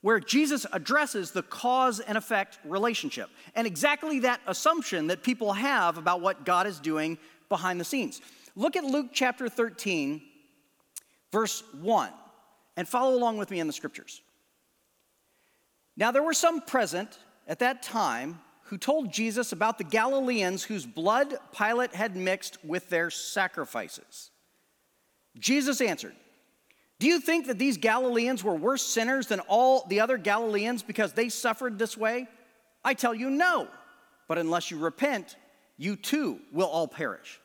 where 0.02 0.20
Jesus 0.20 0.66
addresses 0.72 1.32
the 1.32 1.44
cause 1.44 2.00
and 2.00 2.18
effect 2.18 2.60
relationship 2.66 3.30
and 3.56 3.66
exactly 3.66 4.20
that 4.20 4.42
assumption 4.48 5.08
that 5.08 5.24
people 5.24 5.54
have 5.54 5.98
about 5.98 6.22
what 6.22 6.46
God 6.46 6.68
is 6.68 6.80
doing 6.80 7.18
behind 7.50 7.80
the 7.80 7.86
scenes. 7.86 8.22
Look 8.56 8.76
at 8.76 8.84
Luke 8.84 9.08
chapter 9.14 9.50
13, 9.50 10.22
verse 11.32 11.64
1, 11.82 12.12
and 12.76 12.88
follow 12.88 13.16
along 13.16 13.38
with 13.38 13.50
me 13.50 13.60
in 13.60 13.68
the 13.68 13.74
scriptures. 13.74 14.22
Now, 15.96 16.12
there 16.12 16.24
were 16.24 16.34
some 16.34 16.62
present 16.62 17.18
at 17.48 17.60
that 17.60 17.84
time 17.84 18.40
who 18.74 18.78
told 18.80 19.14
Jesus 19.14 19.52
about 19.52 19.78
the 19.78 19.84
Galileans 19.84 20.64
whose 20.64 20.84
blood 20.84 21.36
Pilate 21.56 21.94
had 21.94 22.16
mixed 22.16 22.58
with 22.66 22.90
their 22.90 23.12
sacrifices. 23.12 24.32
Jesus 25.38 25.80
answered, 25.80 26.16
Do 26.98 27.06
you 27.06 27.20
think 27.20 27.46
that 27.46 27.60
these 27.60 27.78
Galileans 27.78 28.44
were 28.44 28.56
worse 28.56 28.82
sinners 28.82 29.28
than 29.28 29.42
all 29.42 29.86
the 29.90 30.00
other 30.00 30.18
Galileans 30.18 30.82
because 30.82 31.14
they 31.14 31.30
suffered 31.30 31.78
this 31.78 31.96
way? 31.96 32.28
I 32.84 32.96
tell 32.96 33.14
you, 33.14 33.30
no. 33.30 33.68
But 34.28 34.40
unless 34.40 34.72
you 34.72 34.80
repent, 34.80 35.36
you 35.78 35.96
too 35.96 36.40
will 36.52 36.66
all 36.66 36.88
perish. 36.88 37.40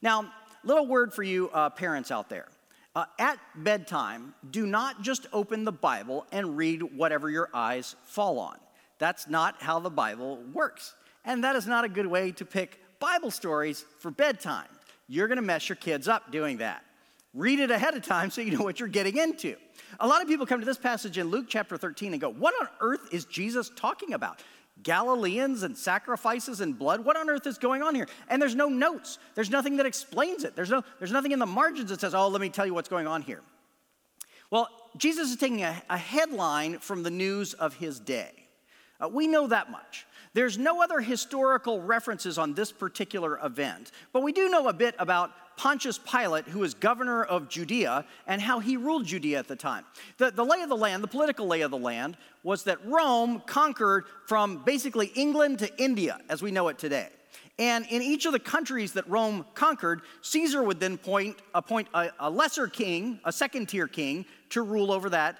Now, 0.00 0.32
little 0.62 0.86
word 0.86 1.12
for 1.12 1.24
you 1.24 1.50
uh, 1.52 1.70
parents 1.70 2.12
out 2.12 2.28
there. 2.28 2.46
Uh, 2.94 3.06
at 3.18 3.40
bedtime, 3.56 4.32
do 4.48 4.64
not 4.64 5.02
just 5.02 5.26
open 5.32 5.64
the 5.64 5.72
Bible 5.72 6.24
and 6.30 6.56
read 6.56 6.82
whatever 6.82 7.28
your 7.28 7.50
eyes 7.52 7.96
fall 8.04 8.38
on. 8.38 8.58
That's 8.98 9.28
not 9.28 9.62
how 9.62 9.78
the 9.78 9.90
Bible 9.90 10.42
works. 10.52 10.94
And 11.24 11.44
that 11.44 11.56
is 11.56 11.66
not 11.66 11.84
a 11.84 11.88
good 11.88 12.06
way 12.06 12.32
to 12.32 12.44
pick 12.44 12.80
Bible 13.00 13.30
stories 13.30 13.84
for 14.00 14.10
bedtime. 14.10 14.68
You're 15.08 15.28
going 15.28 15.36
to 15.36 15.42
mess 15.42 15.68
your 15.68 15.76
kids 15.76 16.08
up 16.08 16.30
doing 16.30 16.58
that. 16.58 16.84
Read 17.34 17.60
it 17.60 17.70
ahead 17.70 17.94
of 17.94 18.02
time 18.02 18.30
so 18.30 18.40
you 18.40 18.56
know 18.56 18.64
what 18.64 18.80
you're 18.80 18.88
getting 18.88 19.16
into. 19.16 19.56
A 20.00 20.06
lot 20.06 20.22
of 20.22 20.28
people 20.28 20.46
come 20.46 20.60
to 20.60 20.66
this 20.66 20.78
passage 20.78 21.18
in 21.18 21.28
Luke 21.28 21.46
chapter 21.48 21.76
13 21.76 22.12
and 22.12 22.20
go, 22.20 22.30
What 22.30 22.54
on 22.60 22.68
earth 22.80 23.08
is 23.12 23.24
Jesus 23.24 23.70
talking 23.76 24.12
about? 24.12 24.42
Galileans 24.82 25.62
and 25.62 25.76
sacrifices 25.76 26.60
and 26.60 26.78
blood? 26.78 27.04
What 27.04 27.16
on 27.16 27.28
earth 27.28 27.46
is 27.46 27.58
going 27.58 27.82
on 27.82 27.94
here? 27.94 28.08
And 28.28 28.40
there's 28.40 28.54
no 28.54 28.68
notes. 28.68 29.18
There's 29.34 29.50
nothing 29.50 29.76
that 29.76 29.86
explains 29.86 30.44
it. 30.44 30.56
There's, 30.56 30.70
no, 30.70 30.82
there's 30.98 31.12
nothing 31.12 31.32
in 31.32 31.38
the 31.38 31.46
margins 31.46 31.90
that 31.90 32.00
says, 32.00 32.14
Oh, 32.14 32.28
let 32.28 32.40
me 32.40 32.48
tell 32.48 32.66
you 32.66 32.74
what's 32.74 32.88
going 32.88 33.06
on 33.06 33.22
here. 33.22 33.42
Well, 34.50 34.68
Jesus 34.96 35.30
is 35.30 35.36
taking 35.36 35.62
a, 35.62 35.82
a 35.90 35.98
headline 35.98 36.78
from 36.78 37.02
the 37.02 37.10
news 37.10 37.54
of 37.54 37.74
his 37.74 38.00
day. 38.00 38.47
Uh, 39.00 39.08
we 39.08 39.26
know 39.26 39.46
that 39.46 39.70
much. 39.70 40.06
There's 40.34 40.58
no 40.58 40.82
other 40.82 41.00
historical 41.00 41.80
references 41.80 42.38
on 42.38 42.54
this 42.54 42.70
particular 42.70 43.38
event, 43.42 43.92
but 44.12 44.22
we 44.22 44.32
do 44.32 44.48
know 44.48 44.68
a 44.68 44.72
bit 44.72 44.94
about 44.98 45.30
Pontius 45.56 45.98
Pilate, 45.98 46.46
who 46.46 46.60
was 46.60 46.74
governor 46.74 47.24
of 47.24 47.48
Judea, 47.48 48.04
and 48.28 48.40
how 48.40 48.60
he 48.60 48.76
ruled 48.76 49.04
Judea 49.04 49.40
at 49.40 49.48
the 49.48 49.56
time. 49.56 49.84
The, 50.18 50.30
the 50.30 50.44
lay 50.44 50.62
of 50.62 50.68
the 50.68 50.76
land, 50.76 51.02
the 51.02 51.08
political 51.08 51.48
lay 51.48 51.62
of 51.62 51.72
the 51.72 51.78
land, 51.78 52.16
was 52.44 52.62
that 52.64 52.78
Rome 52.86 53.42
conquered 53.44 54.04
from 54.26 54.62
basically 54.64 55.06
England 55.16 55.58
to 55.60 55.82
India 55.82 56.18
as 56.28 56.42
we 56.42 56.52
know 56.52 56.68
it 56.68 56.78
today. 56.78 57.08
And 57.58 57.86
in 57.86 58.02
each 58.02 58.24
of 58.24 58.30
the 58.30 58.38
countries 58.38 58.92
that 58.92 59.08
Rome 59.08 59.44
conquered, 59.54 60.02
Caesar 60.22 60.62
would 60.62 60.78
then 60.78 60.96
point, 60.96 61.36
appoint 61.54 61.88
a, 61.92 62.10
a 62.20 62.30
lesser 62.30 62.68
king, 62.68 63.18
a 63.24 63.32
second 63.32 63.68
tier 63.68 63.88
king, 63.88 64.26
to 64.50 64.62
rule 64.62 64.92
over 64.92 65.10
that, 65.10 65.38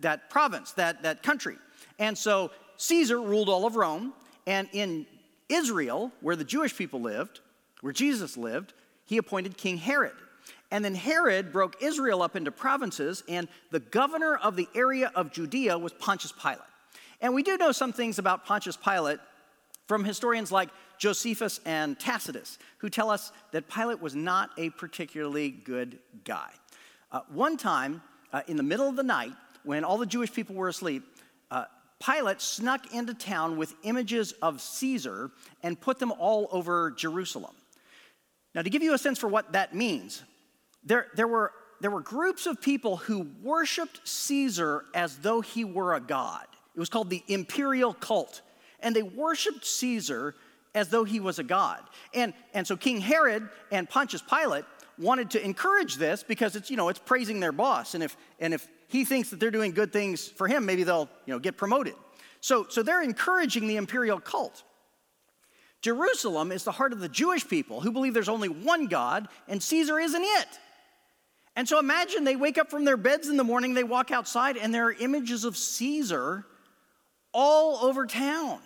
that 0.00 0.28
province, 0.28 0.72
that, 0.72 1.02
that 1.04 1.22
country. 1.22 1.56
And 1.98 2.18
so 2.18 2.50
Caesar 2.76 3.20
ruled 3.20 3.48
all 3.48 3.66
of 3.66 3.76
Rome, 3.76 4.12
and 4.46 4.68
in 4.72 5.06
Israel, 5.48 6.12
where 6.20 6.36
the 6.36 6.44
Jewish 6.44 6.76
people 6.76 7.00
lived, 7.00 7.40
where 7.80 7.92
Jesus 7.92 8.36
lived, 8.36 8.72
he 9.04 9.18
appointed 9.18 9.56
King 9.56 9.76
Herod. 9.76 10.14
And 10.70 10.84
then 10.84 10.94
Herod 10.94 11.52
broke 11.52 11.82
Israel 11.82 12.22
up 12.22 12.36
into 12.36 12.50
provinces, 12.50 13.22
and 13.28 13.48
the 13.70 13.80
governor 13.80 14.36
of 14.36 14.56
the 14.56 14.68
area 14.74 15.12
of 15.14 15.30
Judea 15.32 15.78
was 15.78 15.92
Pontius 15.92 16.32
Pilate. 16.32 16.58
And 17.20 17.34
we 17.34 17.42
do 17.42 17.56
know 17.56 17.72
some 17.72 17.92
things 17.92 18.18
about 18.18 18.44
Pontius 18.44 18.76
Pilate 18.76 19.20
from 19.86 20.04
historians 20.04 20.50
like 20.50 20.70
Josephus 20.98 21.60
and 21.64 21.98
Tacitus, 21.98 22.58
who 22.78 22.88
tell 22.88 23.10
us 23.10 23.32
that 23.52 23.68
Pilate 23.68 24.00
was 24.00 24.14
not 24.14 24.50
a 24.56 24.70
particularly 24.70 25.50
good 25.50 25.98
guy. 26.24 26.50
Uh, 27.12 27.20
one 27.28 27.56
time, 27.56 28.02
uh, 28.32 28.42
in 28.48 28.56
the 28.56 28.62
middle 28.62 28.88
of 28.88 28.96
the 28.96 29.02
night, 29.02 29.32
when 29.62 29.84
all 29.84 29.98
the 29.98 30.06
Jewish 30.06 30.32
people 30.32 30.54
were 30.54 30.68
asleep, 30.68 31.04
Pilate 32.04 32.40
snuck 32.40 32.92
into 32.92 33.14
town 33.14 33.56
with 33.56 33.74
images 33.82 34.32
of 34.42 34.60
Caesar 34.60 35.30
and 35.62 35.80
put 35.80 35.98
them 35.98 36.12
all 36.12 36.48
over 36.52 36.90
Jerusalem. 36.90 37.54
Now, 38.54 38.62
to 38.62 38.70
give 38.70 38.82
you 38.82 38.94
a 38.94 38.98
sense 38.98 39.18
for 39.18 39.28
what 39.28 39.52
that 39.52 39.74
means, 39.74 40.22
there, 40.84 41.06
there, 41.16 41.28
were, 41.28 41.52
there 41.80 41.90
were 41.90 42.00
groups 42.00 42.46
of 42.46 42.60
people 42.60 42.96
who 42.96 43.26
worshiped 43.42 44.06
Caesar 44.06 44.84
as 44.94 45.18
though 45.18 45.40
he 45.40 45.64
were 45.64 45.94
a 45.94 46.00
god. 46.00 46.46
It 46.74 46.80
was 46.80 46.88
called 46.88 47.10
the 47.10 47.22
imperial 47.28 47.94
cult. 47.94 48.42
And 48.80 48.94
they 48.94 49.02
worshiped 49.02 49.64
Caesar 49.64 50.34
as 50.74 50.88
though 50.88 51.04
he 51.04 51.20
was 51.20 51.38
a 51.38 51.44
god. 51.44 51.80
And, 52.12 52.34
and 52.52 52.66
so 52.66 52.76
King 52.76 53.00
Herod 53.00 53.48
and 53.70 53.88
Pontius 53.88 54.22
Pilate 54.22 54.64
wanted 54.98 55.30
to 55.30 55.44
encourage 55.44 55.96
this 55.96 56.22
because 56.22 56.56
it's, 56.56 56.70
you 56.70 56.76
know, 56.76 56.88
it's 56.88 56.98
praising 56.98 57.40
their 57.40 57.52
boss. 57.52 57.94
And 57.94 58.02
if, 58.02 58.16
and 58.40 58.52
if 58.52 58.68
he 58.94 59.04
thinks 59.04 59.30
that 59.30 59.40
they're 59.40 59.50
doing 59.50 59.72
good 59.72 59.92
things 59.92 60.28
for 60.28 60.46
him. 60.46 60.64
Maybe 60.64 60.84
they'll 60.84 61.08
you 61.26 61.34
know, 61.34 61.40
get 61.40 61.56
promoted. 61.56 61.94
So, 62.40 62.66
so 62.68 62.80
they're 62.80 63.02
encouraging 63.02 63.66
the 63.66 63.74
imperial 63.74 64.20
cult. 64.20 64.62
Jerusalem 65.82 66.52
is 66.52 66.62
the 66.62 66.70
heart 66.70 66.92
of 66.92 67.00
the 67.00 67.08
Jewish 67.08 67.48
people 67.48 67.80
who 67.80 67.90
believe 67.90 68.14
there's 68.14 68.28
only 68.28 68.48
one 68.48 68.86
God 68.86 69.26
and 69.48 69.60
Caesar 69.60 69.98
isn't 69.98 70.22
it. 70.22 70.46
And 71.56 71.68
so 71.68 71.80
imagine 71.80 72.22
they 72.22 72.36
wake 72.36 72.56
up 72.56 72.70
from 72.70 72.84
their 72.84 72.96
beds 72.96 73.28
in 73.28 73.36
the 73.36 73.42
morning, 73.42 73.74
they 73.74 73.82
walk 73.82 74.12
outside, 74.12 74.56
and 74.56 74.72
there 74.72 74.86
are 74.86 74.92
images 74.92 75.42
of 75.42 75.56
Caesar 75.56 76.46
all 77.32 77.84
over 77.84 78.06
town. 78.06 78.60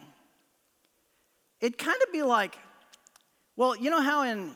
It'd 1.63 1.79
kind 1.79 1.97
of 2.07 2.13
be 2.13 2.23
like, 2.23 2.59
well, 3.57 3.75
you 3.75 3.89
know 3.89 4.03
how 4.03 4.25
in, 4.25 4.53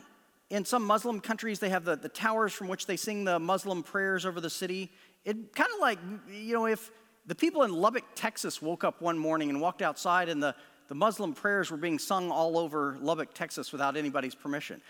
in 0.51 0.65
some 0.65 0.83
Muslim 0.83 1.19
countries 1.19 1.57
they 1.57 1.69
have 1.69 1.83
the, 1.83 1.95
the 1.95 2.09
towers 2.09 2.53
from 2.53 2.67
which 2.67 2.85
they 2.85 2.95
sing 2.95 3.23
the 3.23 3.39
Muslim 3.39 3.81
prayers 3.81 4.23
over 4.23 4.39
the 4.39 4.51
city? 4.51 4.91
It 5.25 5.55
kind 5.55 5.69
of 5.73 5.79
like, 5.79 5.99
you 6.31 6.53
know, 6.53 6.65
if 6.65 6.91
the 7.25 7.35
people 7.35 7.63
in 7.63 7.71
Lubbock, 7.71 8.03
Texas 8.15 8.61
woke 8.61 8.83
up 8.83 9.01
one 9.01 9.17
morning 9.17 9.49
and 9.49 9.61
walked 9.61 9.81
outside 9.81 10.29
and 10.29 10.43
the, 10.43 10.55
the 10.89 10.95
Muslim 10.95 11.33
prayers 11.33 11.71
were 11.71 11.77
being 11.77 11.97
sung 11.97 12.29
all 12.29 12.57
over 12.57 12.97
Lubbock, 12.99 13.33
Texas 13.33 13.71
without 13.71 13.95
anybody's 13.95 14.35
permission. 14.35 14.81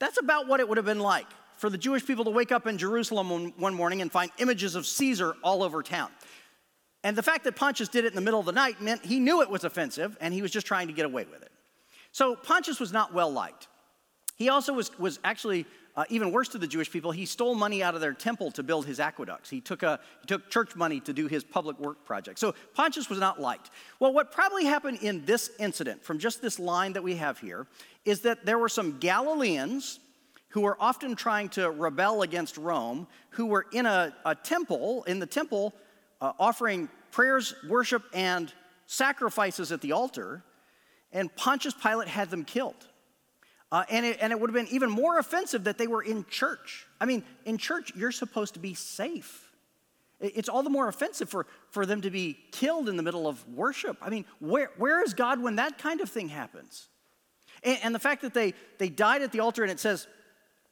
That's 0.00 0.18
about 0.18 0.48
what 0.48 0.60
it 0.60 0.68
would 0.68 0.78
have 0.78 0.86
been 0.86 1.00
like 1.00 1.26
for 1.56 1.70
the 1.70 1.78
Jewish 1.78 2.04
people 2.04 2.24
to 2.24 2.30
wake 2.30 2.50
up 2.50 2.66
in 2.66 2.78
Jerusalem 2.78 3.52
one 3.56 3.74
morning 3.74 4.00
and 4.00 4.10
find 4.10 4.30
images 4.38 4.74
of 4.74 4.86
Caesar 4.86 5.36
all 5.42 5.62
over 5.62 5.82
town. 5.82 6.10
And 7.04 7.16
the 7.16 7.22
fact 7.22 7.44
that 7.44 7.54
Pontius 7.54 7.88
did 7.88 8.06
it 8.06 8.08
in 8.08 8.14
the 8.14 8.22
middle 8.22 8.40
of 8.40 8.46
the 8.46 8.52
night 8.52 8.80
meant 8.80 9.04
he 9.04 9.20
knew 9.20 9.42
it 9.42 9.50
was 9.50 9.64
offensive 9.64 10.16
and 10.20 10.32
he 10.32 10.40
was 10.40 10.50
just 10.50 10.66
trying 10.66 10.86
to 10.86 10.94
get 10.94 11.04
away 11.04 11.26
with 11.30 11.42
it. 11.42 11.52
So 12.12 12.34
Pontius 12.34 12.80
was 12.80 12.92
not 12.92 13.12
well 13.12 13.30
liked. 13.30 13.68
He 14.36 14.48
also 14.48 14.72
was, 14.72 14.96
was 14.98 15.20
actually 15.22 15.66
uh, 15.96 16.04
even 16.08 16.32
worse 16.32 16.48
to 16.48 16.58
the 16.58 16.66
Jewish 16.66 16.90
people. 16.90 17.12
He 17.12 17.26
stole 17.26 17.54
money 17.54 17.82
out 17.82 17.94
of 17.94 18.00
their 18.00 18.12
temple 18.12 18.50
to 18.52 18.62
build 18.62 18.86
his 18.86 18.98
aqueducts. 18.98 19.48
He 19.48 19.60
took, 19.60 19.82
a, 19.82 20.00
he 20.20 20.26
took 20.26 20.50
church 20.50 20.74
money 20.74 21.00
to 21.00 21.12
do 21.12 21.28
his 21.28 21.44
public 21.44 21.78
work 21.78 22.04
project. 22.04 22.38
So 22.38 22.54
Pontius 22.74 23.08
was 23.08 23.20
not 23.20 23.40
liked. 23.40 23.70
Well, 24.00 24.12
what 24.12 24.32
probably 24.32 24.64
happened 24.64 24.98
in 25.02 25.24
this 25.24 25.50
incident, 25.58 26.04
from 26.04 26.18
just 26.18 26.42
this 26.42 26.58
line 26.58 26.94
that 26.94 27.02
we 27.02 27.14
have 27.16 27.38
here, 27.38 27.66
is 28.04 28.20
that 28.22 28.44
there 28.44 28.58
were 28.58 28.68
some 28.68 28.98
Galileans 28.98 30.00
who 30.48 30.62
were 30.62 30.76
often 30.80 31.16
trying 31.16 31.48
to 31.50 31.70
rebel 31.70 32.22
against 32.22 32.56
Rome, 32.56 33.06
who 33.30 33.46
were 33.46 33.66
in 33.72 33.86
a, 33.86 34.14
a 34.24 34.34
temple, 34.34 35.04
in 35.04 35.18
the 35.18 35.26
temple, 35.26 35.74
uh, 36.20 36.32
offering 36.38 36.88
prayers, 37.10 37.54
worship, 37.68 38.02
and 38.12 38.52
sacrifices 38.86 39.72
at 39.72 39.80
the 39.80 39.92
altar, 39.92 40.42
and 41.12 41.34
Pontius 41.36 41.74
Pilate 41.74 42.08
had 42.08 42.30
them 42.30 42.44
killed. 42.44 42.86
Uh, 43.72 43.84
and, 43.90 44.06
it, 44.06 44.18
and 44.20 44.32
it 44.32 44.38
would 44.38 44.50
have 44.50 44.54
been 44.54 44.72
even 44.72 44.90
more 44.90 45.18
offensive 45.18 45.64
that 45.64 45.78
they 45.78 45.86
were 45.86 46.02
in 46.02 46.24
church. 46.26 46.86
I 47.00 47.06
mean, 47.06 47.24
in 47.44 47.58
church, 47.58 47.92
you're 47.96 48.12
supposed 48.12 48.54
to 48.54 48.60
be 48.60 48.74
safe. 48.74 49.50
It's 50.20 50.48
all 50.48 50.62
the 50.62 50.70
more 50.70 50.88
offensive 50.88 51.28
for, 51.28 51.46
for 51.70 51.84
them 51.84 52.00
to 52.02 52.10
be 52.10 52.38
killed 52.52 52.88
in 52.88 52.96
the 52.96 53.02
middle 53.02 53.26
of 53.26 53.46
worship. 53.48 53.96
I 54.00 54.10
mean, 54.10 54.24
where, 54.38 54.70
where 54.78 55.02
is 55.02 55.12
God 55.12 55.42
when 55.42 55.56
that 55.56 55.78
kind 55.78 56.00
of 56.00 56.08
thing 56.08 56.28
happens? 56.28 56.88
And, 57.62 57.78
and 57.82 57.94
the 57.94 57.98
fact 57.98 58.22
that 58.22 58.32
they, 58.32 58.54
they 58.78 58.88
died 58.88 59.22
at 59.22 59.32
the 59.32 59.40
altar 59.40 59.62
and 59.62 59.72
it 59.72 59.80
says, 59.80 60.06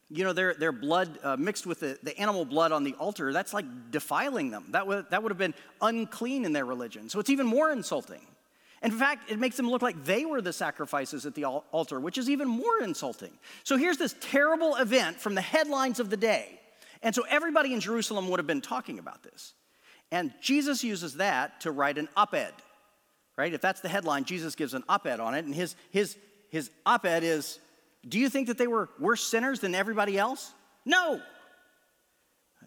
you 0.09 0.25
know, 0.25 0.33
their, 0.33 0.55
their 0.55 0.73
blood 0.73 1.19
uh, 1.23 1.37
mixed 1.37 1.67
with 1.67 1.81
the, 1.81 1.99
the 2.03 2.17
animal 2.19 2.45
blood 2.45 2.71
on 2.71 2.85
the 2.85 2.93
altar, 2.95 3.33
that's 3.33 3.55
like 3.55 3.65
defiling 3.91 4.51
them. 4.51 4.67
That 4.71 4.87
would, 4.87 5.11
that 5.11 5.23
would 5.23 5.33
have 5.33 5.39
been 5.39 5.55
unclean 5.81 6.45
in 6.45 6.53
their 6.53 6.67
religion. 6.67 7.09
So 7.09 7.19
it's 7.19 7.31
even 7.31 7.47
more 7.47 7.73
insulting. 7.73 8.27
In 8.83 8.91
fact, 8.91 9.31
it 9.31 9.39
makes 9.39 9.57
them 9.57 9.71
look 9.71 9.83
like 9.83 10.05
they 10.05 10.25
were 10.25 10.41
the 10.41 10.53
sacrifices 10.53 11.25
at 11.25 11.35
the 11.35 11.45
altar, 11.45 12.01
which 12.01 12.19
is 12.19 12.29
even 12.29 12.49
more 12.49 12.83
insulting. 12.83 13.33
So 13.62 13.77
here's 13.77 13.97
this 13.97 14.15
terrible 14.21 14.77
event 14.77 15.21
from 15.21 15.35
the 15.35 15.41
headlines 15.41 16.01
of 16.01 16.11
the 16.11 16.17
day. 16.17 16.59
And 17.03 17.15
so 17.15 17.25
everybody 17.29 17.73
in 17.73 17.81
Jerusalem 17.81 18.29
would 18.29 18.41
have 18.41 18.47
been 18.47 18.61
talking 18.61 18.99
about 18.99 19.23
this. 19.23 19.55
And 20.11 20.33
Jesus 20.41 20.83
uses 20.83 21.15
that 21.15 21.61
to 21.61 21.71
write 21.71 21.97
an 21.97 22.09
op 22.17 22.35
ed, 22.35 22.53
right? 23.37 23.53
If 23.53 23.61
that's 23.61 23.81
the 23.81 23.89
headline, 23.89 24.25
Jesus 24.25 24.55
gives 24.55 24.75
an 24.75 24.85
op 24.89 25.07
ed 25.07 25.21
on 25.21 25.35
it. 25.35 25.45
And 25.45 25.55
his, 25.55 25.77
his, 25.91 26.17
his 26.51 26.71
op 26.85 27.07
ed 27.07 27.23
is 27.23 27.61
do 28.09 28.19
you 28.19 28.29
think 28.29 28.49
that 28.49 28.59
they 28.59 28.67
were 28.67 28.91
worse 28.99 29.23
sinners 29.23 29.61
than 29.61 29.75
everybody 29.75 30.19
else? 30.19 30.53
No. 30.85 31.21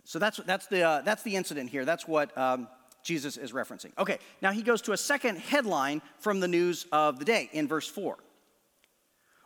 So 0.06 0.18
that's, 0.20 0.38
that's, 0.38 0.68
the, 0.68 0.84
uh, 0.84 1.02
that's 1.02 1.24
the 1.24 1.36
incident 1.36 1.70
here. 1.70 1.84
That's 1.84 2.08
what 2.08 2.36
um, 2.38 2.68
Jesus 3.06 3.38
is 3.38 3.52
referencing. 3.52 3.92
Okay, 4.00 4.18
now 4.42 4.52
he 4.52 4.64
goes 4.64 4.82
to 4.82 4.92
a 4.92 4.98
second 4.98 5.38
headline 5.38 6.02
from 6.18 6.40
the 6.40 6.48
news 6.48 6.88
of 6.92 7.20
the 7.20 7.26
day 7.26 7.50
in 7.54 7.68
verse 7.68 7.88
4. 7.88 8.18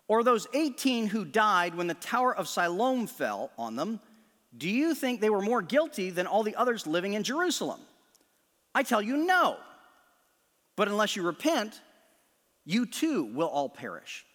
Or 0.08 0.24
those 0.24 0.48
18 0.54 1.08
who 1.08 1.26
died 1.26 1.76
when 1.76 1.88
the 1.88 1.94
Tower 1.94 2.34
of 2.34 2.48
Siloam 2.48 3.06
fell 3.06 3.52
on 3.58 3.76
them, 3.76 4.00
do 4.58 4.70
you 4.70 4.96
think 4.96 5.20
they 5.20 5.30
were 5.30 5.42
more 5.42 5.62
guilty 5.62 6.10
than 6.10 6.26
all 6.26 6.42
the 6.42 6.56
others 6.56 6.88
living 6.88 7.14
in 7.14 7.22
Jerusalem? 7.22 7.82
I 8.74 8.82
tell 8.82 9.02
you, 9.02 9.18
no. 9.18 9.58
But 10.78 10.88
unless 10.88 11.18
you 11.18 11.24
repent, 11.24 11.82
you 12.66 12.86
too 12.86 13.26
will 13.26 13.50
all 13.50 13.68
perish. 13.68 14.26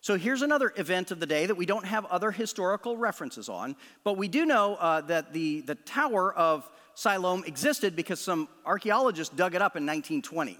So 0.00 0.16
here's 0.16 0.42
another 0.42 0.72
event 0.76 1.10
of 1.10 1.20
the 1.20 1.26
day 1.26 1.44
that 1.44 1.54
we 1.54 1.66
don't 1.66 1.84
have 1.84 2.06
other 2.06 2.30
historical 2.30 2.96
references 2.96 3.50
on, 3.50 3.76
but 4.02 4.16
we 4.16 4.28
do 4.28 4.46
know 4.46 4.76
uh, 4.76 5.02
that 5.02 5.32
the, 5.34 5.60
the 5.60 5.74
Tower 5.76 6.34
of 6.34 6.68
Siloam 6.94 7.44
existed 7.44 7.96
because 7.96 8.20
some 8.20 8.48
archaeologists 8.64 9.34
dug 9.34 9.54
it 9.54 9.62
up 9.62 9.76
in 9.76 9.86
1920. 9.86 10.58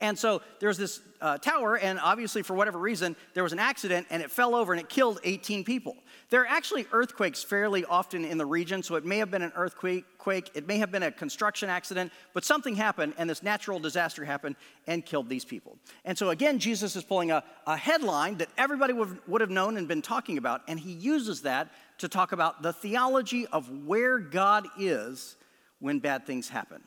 And 0.00 0.18
so 0.18 0.42
there's 0.60 0.76
this 0.76 1.00
uh, 1.22 1.38
tower, 1.38 1.78
and 1.78 1.98
obviously, 1.98 2.42
for 2.42 2.52
whatever 2.52 2.78
reason, 2.78 3.16
there 3.32 3.42
was 3.42 3.54
an 3.54 3.58
accident 3.58 4.06
and 4.10 4.22
it 4.22 4.30
fell 4.30 4.54
over 4.54 4.74
and 4.74 4.80
it 4.80 4.90
killed 4.90 5.20
18 5.24 5.64
people. 5.64 5.96
There 6.28 6.42
are 6.42 6.46
actually 6.46 6.86
earthquakes 6.92 7.42
fairly 7.42 7.86
often 7.86 8.22
in 8.24 8.36
the 8.36 8.44
region, 8.44 8.82
so 8.82 8.96
it 8.96 9.06
may 9.06 9.16
have 9.16 9.30
been 9.30 9.40
an 9.40 9.52
earthquake, 9.56 10.04
quake, 10.18 10.50
it 10.54 10.66
may 10.68 10.76
have 10.78 10.92
been 10.92 11.04
a 11.04 11.10
construction 11.10 11.70
accident, 11.70 12.12
but 12.34 12.44
something 12.44 12.74
happened 12.74 13.14
and 13.16 13.30
this 13.30 13.42
natural 13.42 13.78
disaster 13.78 14.22
happened 14.22 14.56
and 14.86 15.06
killed 15.06 15.30
these 15.30 15.46
people. 15.46 15.78
And 16.04 16.18
so, 16.18 16.28
again, 16.28 16.58
Jesus 16.58 16.94
is 16.94 17.02
pulling 17.02 17.30
a, 17.30 17.42
a 17.66 17.76
headline 17.76 18.36
that 18.36 18.48
everybody 18.58 18.92
would, 18.92 19.18
would 19.26 19.40
have 19.40 19.50
known 19.50 19.78
and 19.78 19.88
been 19.88 20.02
talking 20.02 20.36
about, 20.36 20.60
and 20.68 20.78
he 20.78 20.92
uses 20.92 21.40
that 21.42 21.70
to 21.98 22.08
talk 22.08 22.32
about 22.32 22.62
the 22.62 22.74
theology 22.74 23.46
of 23.46 23.70
where 23.86 24.18
God 24.18 24.66
is 24.78 25.36
when 25.78 26.00
bad 26.00 26.26
things 26.26 26.50
happen. 26.50 26.82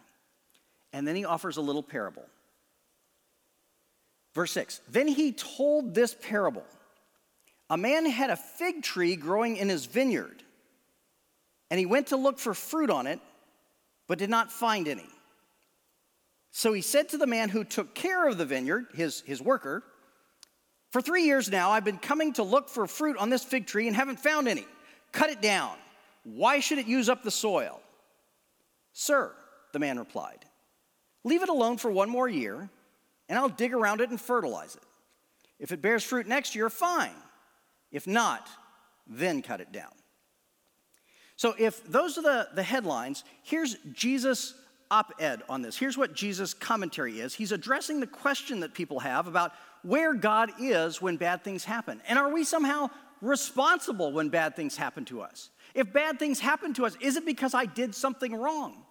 And 0.94 1.08
then 1.08 1.16
he 1.16 1.26
offers 1.26 1.58
a 1.58 1.62
little 1.62 1.84
parable. 1.84 2.26
Verse 4.34 4.52
6 4.52 4.82
Then 4.90 5.08
he 5.08 5.32
told 5.32 5.94
this 5.94 6.16
parable 6.20 6.66
A 7.70 7.78
man 7.78 8.06
had 8.06 8.30
a 8.30 8.36
fig 8.36 8.84
tree 8.84 9.16
growing 9.16 9.58
in 9.58 9.70
his 9.70 9.86
vineyard, 9.86 10.44
and 11.70 11.80
he 11.80 11.86
went 11.86 12.08
to 12.08 12.18
look 12.18 12.40
for 12.40 12.54
fruit 12.54 12.90
on 12.90 13.08
it, 13.08 13.20
but 14.08 14.18
did 14.18 14.30
not 14.30 14.52
find 14.52 14.88
any. 14.88 15.08
So 16.52 16.74
he 16.74 16.82
said 16.82 17.10
to 17.10 17.18
the 17.18 17.28
man 17.28 17.50
who 17.50 17.64
took 17.64 17.94
care 17.94 18.28
of 18.28 18.38
the 18.38 18.46
vineyard, 18.46 18.88
his, 18.94 19.22
his 19.22 19.42
worker, 19.42 19.84
For 20.92 21.02
three 21.02 21.24
years 21.24 21.50
now 21.50 21.70
I've 21.72 21.86
been 21.86 22.00
coming 22.00 22.34
to 22.34 22.44
look 22.44 22.70
for 22.70 22.88
fruit 22.88 23.18
on 23.18 23.30
this 23.30 23.44
fig 23.44 23.68
tree 23.68 23.88
and 23.88 23.96
haven't 23.96 24.20
found 24.20 24.48
any. 24.48 24.66
Cut 25.12 25.30
it 25.30 25.42
down. 25.42 25.76
Why 26.24 26.60
should 26.60 26.80
it 26.80 26.88
use 26.88 27.10
up 27.10 27.24
the 27.24 27.32
soil? 27.32 27.82
Sir, 28.94 29.34
the 29.72 29.80
man 29.80 30.00
replied, 30.00 30.46
Leave 31.24 31.44
it 31.44 31.50
alone 31.50 31.78
for 31.78 31.92
one 31.92 32.10
more 32.10 32.28
year 32.28 32.70
and 33.30 33.38
I'll 33.38 33.48
dig 33.48 33.74
around 33.74 34.02
it 34.02 34.10
and 34.10 34.20
fertilize 34.20 34.76
it. 34.76 34.84
If 35.60 35.72
it 35.72 35.82
bears 35.82 36.04
fruit 36.04 36.28
next 36.28 36.56
year, 36.56 36.70
fine. 36.70 37.16
If 37.92 38.08
not, 38.08 38.50
then 39.08 39.42
cut 39.42 39.62
it 39.62 39.72
down. 39.72 39.92
So, 41.36 41.54
if 41.58 41.86
those 41.86 42.18
are 42.18 42.22
the, 42.22 42.50
the 42.54 42.64
headlines, 42.64 43.24
here's 43.44 43.76
Jesus' 43.94 44.56
op 44.92 45.14
ed 45.20 45.42
on 45.48 45.62
this. 45.62 45.78
Here's 45.78 45.98
what 45.98 46.14
Jesus' 46.14 46.54
commentary 46.54 47.20
is. 47.20 47.34
He's 47.34 47.52
addressing 47.52 48.00
the 48.00 48.08
question 48.08 48.60
that 48.62 48.74
people 48.74 49.00
have 49.00 49.28
about 49.28 49.54
where 49.84 50.14
God 50.14 50.52
is 50.60 51.02
when 51.02 51.16
bad 51.16 51.44
things 51.44 51.64
happen. 51.64 52.02
And 52.08 52.20
are 52.20 52.34
we 52.34 52.44
somehow 52.44 52.90
responsible 53.22 54.12
when 54.12 54.30
bad 54.30 54.56
things 54.56 54.76
happen 54.76 55.06
to 55.06 55.22
us? 55.22 55.50
If 55.74 55.94
bad 55.94 56.20
things 56.20 56.40
happen 56.40 56.74
to 56.76 56.86
us, 56.86 56.98
is 57.00 57.16
it 57.16 57.26
because 57.26 57.54
I 57.54 57.66
did 57.66 57.94
something 57.94 58.36
wrong? 58.36 58.84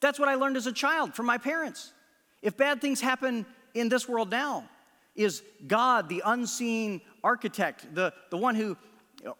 That's 0.00 0.18
what 0.18 0.28
I 0.28 0.36
learned 0.36 0.56
as 0.56 0.66
a 0.66 0.72
child 0.72 1.14
from 1.14 1.26
my 1.26 1.38
parents. 1.38 1.92
If 2.40 2.56
bad 2.56 2.80
things 2.80 3.00
happen 3.00 3.46
in 3.74 3.88
this 3.88 4.08
world 4.08 4.30
now? 4.30 4.68
Is 5.14 5.42
God 5.66 6.08
the 6.08 6.22
unseen 6.24 7.00
architect, 7.22 7.94
the, 7.94 8.12
the 8.30 8.36
one 8.36 8.54
who 8.54 8.76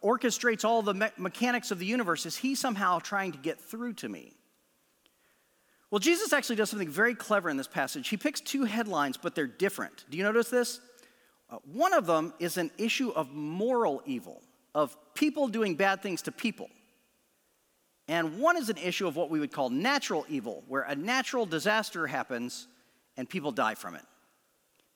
orchestrates 0.02 0.64
all 0.64 0.82
the 0.82 0.94
me- 0.94 1.08
mechanics 1.16 1.70
of 1.70 1.78
the 1.78 1.86
universe? 1.86 2.26
Is 2.26 2.36
he 2.36 2.54
somehow 2.54 2.98
trying 2.98 3.32
to 3.32 3.38
get 3.38 3.60
through 3.60 3.94
to 3.94 4.08
me? 4.08 4.34
Well, 5.90 5.98
Jesus 5.98 6.32
actually 6.32 6.56
does 6.56 6.70
something 6.70 6.88
very 6.88 7.14
clever 7.14 7.48
in 7.48 7.56
this 7.56 7.68
passage. 7.68 8.08
He 8.08 8.16
picks 8.16 8.40
two 8.40 8.64
headlines, 8.64 9.16
but 9.16 9.34
they're 9.34 9.46
different. 9.46 10.04
Do 10.10 10.16
you 10.16 10.24
notice 10.24 10.48
this? 10.48 10.80
Uh, 11.50 11.58
one 11.72 11.92
of 11.92 12.06
them 12.06 12.34
is 12.38 12.56
an 12.56 12.70
issue 12.78 13.10
of 13.10 13.32
moral 13.32 14.02
evil, 14.06 14.42
of 14.74 14.96
people 15.14 15.48
doing 15.48 15.76
bad 15.76 16.02
things 16.02 16.22
to 16.22 16.32
people. 16.32 16.68
And 18.08 18.38
one 18.38 18.56
is 18.56 18.68
an 18.70 18.78
issue 18.78 19.06
of 19.06 19.16
what 19.16 19.30
we 19.30 19.40
would 19.40 19.52
call 19.52 19.70
natural 19.70 20.26
evil, 20.28 20.64
where 20.68 20.82
a 20.82 20.94
natural 20.94 21.46
disaster 21.46 22.06
happens 22.06 22.66
and 23.16 23.28
people 23.28 23.52
die 23.52 23.74
from 23.74 23.94
it. 23.94 24.02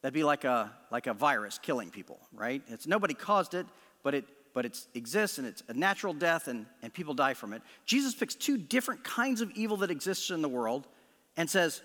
That'd 0.02 0.14
be 0.14 0.24
like 0.24 0.44
a, 0.44 0.72
like 0.90 1.06
a 1.06 1.14
virus 1.14 1.58
killing 1.58 1.90
people, 1.90 2.18
right? 2.32 2.62
It's 2.68 2.86
nobody 2.86 3.14
caused 3.14 3.54
it, 3.54 3.66
but 4.02 4.14
it, 4.14 4.24
but 4.54 4.64
it 4.64 4.78
exists 4.94 5.38
and 5.38 5.46
it's 5.46 5.62
a 5.68 5.74
natural 5.74 6.14
death 6.14 6.48
and, 6.48 6.66
and 6.82 6.92
people 6.92 7.14
die 7.14 7.34
from 7.34 7.52
it. 7.52 7.62
Jesus 7.84 8.14
picks 8.14 8.34
two 8.34 8.56
different 8.56 9.02
kinds 9.04 9.40
of 9.40 9.50
evil 9.52 9.76
that 9.78 9.90
exists 9.90 10.30
in 10.30 10.42
the 10.42 10.48
world 10.48 10.86
and 11.36 11.48
says, 11.48 11.82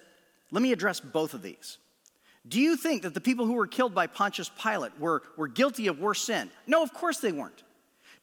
let 0.51 0.62
me 0.62 0.72
address 0.72 1.00
both 1.00 1.34
of 1.34 1.41
these. 1.41 1.79
Do 2.48 2.60
you 2.60 2.75
think 2.75 3.03
that 3.03 3.13
the 3.13 3.22
people 3.22 3.46
who 3.46 3.53
were 3.53 3.67
killed 3.67 3.96
by 3.96 4.08
Pontius 4.08 4.51
Pilate 4.62 5.00
were, 5.00 5.24
were 5.38 5.48
guilty 5.48 5.88
of 5.88 6.00
worse 6.00 6.22
sin? 6.22 6.51
No, 6.67 6.84
of 6.84 6.93
course 6.93 7.20
they 7.20 7.32
weren't. 7.32 7.63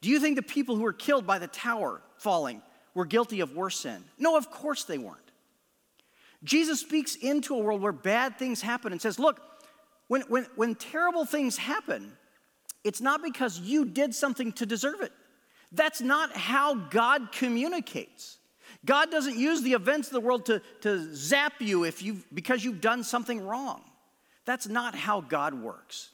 Do 0.01 0.09
you 0.09 0.21
think 0.21 0.37
the 0.37 0.43
people 0.43 0.77
who 0.77 0.83
were 0.83 0.93
killed 0.93 1.27
by 1.27 1.39
the 1.39 1.49
tower 1.49 2.01
falling 2.19 2.63
were 2.95 3.05
guilty 3.05 3.41
of 3.41 3.57
worse 3.57 3.81
sin? 3.81 4.05
No, 4.19 4.37
of 4.37 4.51
course 4.51 4.85
they 4.85 4.99
weren't. 4.99 5.19
Jesus 6.45 6.81
speaks 6.81 7.17
into 7.17 7.55
a 7.55 7.59
world 7.59 7.83
where 7.83 7.93
bad 7.93 8.39
things 8.39 8.61
happen 8.63 8.93
and 8.93 9.01
says, 9.01 9.19
Look, 9.19 9.41
when, 10.11 10.23
when, 10.23 10.45
when 10.57 10.75
terrible 10.75 11.25
things 11.25 11.57
happen, 11.57 12.11
it's 12.83 13.01
not 13.01 13.23
because 13.23 13.61
you 13.61 13.85
did 13.85 14.13
something 14.13 14.51
to 14.55 14.67
deserve 14.67 15.03
it. 15.03 15.13
That's 15.71 16.01
not 16.01 16.37
how 16.37 16.75
God 16.75 17.31
communicates. 17.31 18.39
God 18.85 19.13
doesn't 19.13 19.39
use 19.39 19.63
the 19.63 19.75
events 19.75 20.09
of 20.09 20.15
the 20.15 20.21
world 20.21 20.47
to, 20.47 20.63
to 20.81 21.15
zap 21.15 21.61
you 21.61 21.85
if 21.85 22.03
you've, 22.03 22.27
because 22.35 22.65
you've 22.65 22.81
done 22.81 23.05
something 23.05 23.47
wrong. 23.47 23.83
That's 24.47 24.67
not 24.67 24.97
how 24.97 25.21
God 25.21 25.55
works. 25.55 26.11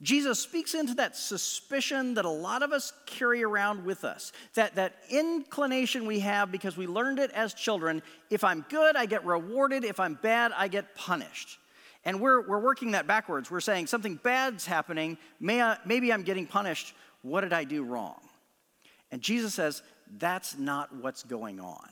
Jesus 0.00 0.38
speaks 0.38 0.74
into 0.74 0.94
that 0.94 1.16
suspicion 1.16 2.14
that 2.14 2.24
a 2.24 2.30
lot 2.30 2.62
of 2.62 2.70
us 2.70 2.92
carry 3.06 3.42
around 3.42 3.84
with 3.84 4.04
us, 4.04 4.30
that, 4.54 4.76
that 4.76 4.94
inclination 5.10 6.06
we 6.06 6.20
have 6.20 6.52
because 6.52 6.76
we 6.76 6.86
learned 6.86 7.18
it 7.18 7.32
as 7.32 7.54
children. 7.54 8.04
If 8.30 8.44
I'm 8.44 8.64
good, 8.68 8.94
I 8.94 9.06
get 9.06 9.26
rewarded. 9.26 9.82
If 9.82 9.98
I'm 9.98 10.14
bad, 10.14 10.52
I 10.56 10.68
get 10.68 10.94
punished. 10.94 11.58
And 12.04 12.20
we're, 12.20 12.46
we're 12.48 12.60
working 12.60 12.92
that 12.92 13.06
backwards. 13.06 13.50
We're 13.50 13.60
saying 13.60 13.86
something 13.86 14.16
bad's 14.16 14.66
happening. 14.66 15.18
May 15.38 15.60
I, 15.62 15.76
maybe 15.84 16.12
I'm 16.12 16.22
getting 16.22 16.46
punished. 16.46 16.94
What 17.22 17.42
did 17.42 17.52
I 17.52 17.64
do 17.64 17.84
wrong? 17.84 18.20
And 19.10 19.20
Jesus 19.20 19.54
says, 19.54 19.82
that's 20.18 20.56
not 20.56 20.94
what's 20.94 21.22
going 21.22 21.60
on. 21.60 21.88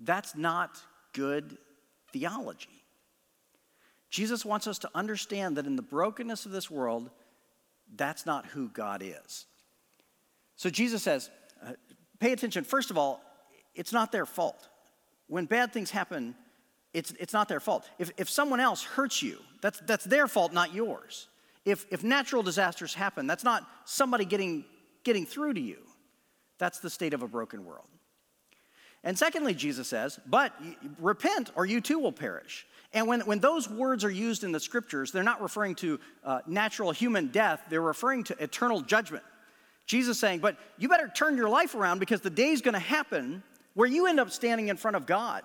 That's 0.00 0.34
not 0.34 0.78
good 1.12 1.58
theology. 2.12 2.82
Jesus 4.10 4.44
wants 4.44 4.66
us 4.66 4.78
to 4.80 4.90
understand 4.94 5.56
that 5.56 5.66
in 5.66 5.76
the 5.76 5.82
brokenness 5.82 6.46
of 6.46 6.52
this 6.52 6.70
world, 6.70 7.10
that's 7.94 8.26
not 8.26 8.46
who 8.46 8.68
God 8.68 9.02
is. 9.04 9.46
So 10.56 10.70
Jesus 10.70 11.02
says, 11.02 11.30
uh, 11.64 11.72
pay 12.18 12.32
attention. 12.32 12.64
First 12.64 12.90
of 12.90 12.98
all, 12.98 13.22
it's 13.74 13.92
not 13.92 14.12
their 14.12 14.26
fault. 14.26 14.68
When 15.28 15.44
bad 15.44 15.72
things 15.72 15.90
happen, 15.90 16.34
it's, 16.96 17.12
it's 17.20 17.34
not 17.34 17.46
their 17.46 17.60
fault. 17.60 17.86
If, 17.98 18.10
if 18.16 18.30
someone 18.30 18.58
else 18.58 18.82
hurts 18.82 19.22
you, 19.22 19.38
that's, 19.60 19.80
that's 19.80 20.04
their 20.04 20.26
fault, 20.26 20.54
not 20.54 20.72
yours. 20.72 21.28
If, 21.66 21.84
if 21.90 22.02
natural 22.02 22.42
disasters 22.42 22.94
happen, 22.94 23.26
that's 23.26 23.44
not 23.44 23.68
somebody 23.84 24.24
getting, 24.24 24.64
getting 25.04 25.26
through 25.26 25.54
to 25.54 25.60
you. 25.60 25.76
That's 26.56 26.78
the 26.78 26.88
state 26.88 27.12
of 27.12 27.22
a 27.22 27.28
broken 27.28 27.66
world. 27.66 27.86
And 29.04 29.18
secondly, 29.18 29.52
Jesus 29.52 29.88
says, 29.88 30.18
but 30.26 30.54
repent 30.98 31.50
or 31.54 31.66
you 31.66 31.82
too 31.82 31.98
will 31.98 32.12
perish. 32.12 32.66
And 32.94 33.06
when, 33.06 33.20
when 33.20 33.40
those 33.40 33.68
words 33.68 34.02
are 34.02 34.10
used 34.10 34.42
in 34.42 34.50
the 34.50 34.58
scriptures, 34.58 35.12
they're 35.12 35.22
not 35.22 35.42
referring 35.42 35.74
to 35.76 36.00
uh, 36.24 36.40
natural 36.46 36.92
human 36.92 37.26
death, 37.28 37.60
they're 37.68 37.82
referring 37.82 38.24
to 38.24 38.42
eternal 38.42 38.80
judgment. 38.80 39.24
Jesus 39.84 40.18
saying, 40.18 40.38
but 40.38 40.56
you 40.78 40.88
better 40.88 41.12
turn 41.14 41.36
your 41.36 41.50
life 41.50 41.74
around 41.74 41.98
because 41.98 42.22
the 42.22 42.30
day's 42.30 42.62
gonna 42.62 42.78
happen 42.78 43.42
where 43.74 43.86
you 43.86 44.06
end 44.06 44.18
up 44.18 44.30
standing 44.30 44.68
in 44.68 44.78
front 44.78 44.96
of 44.96 45.04
God. 45.04 45.42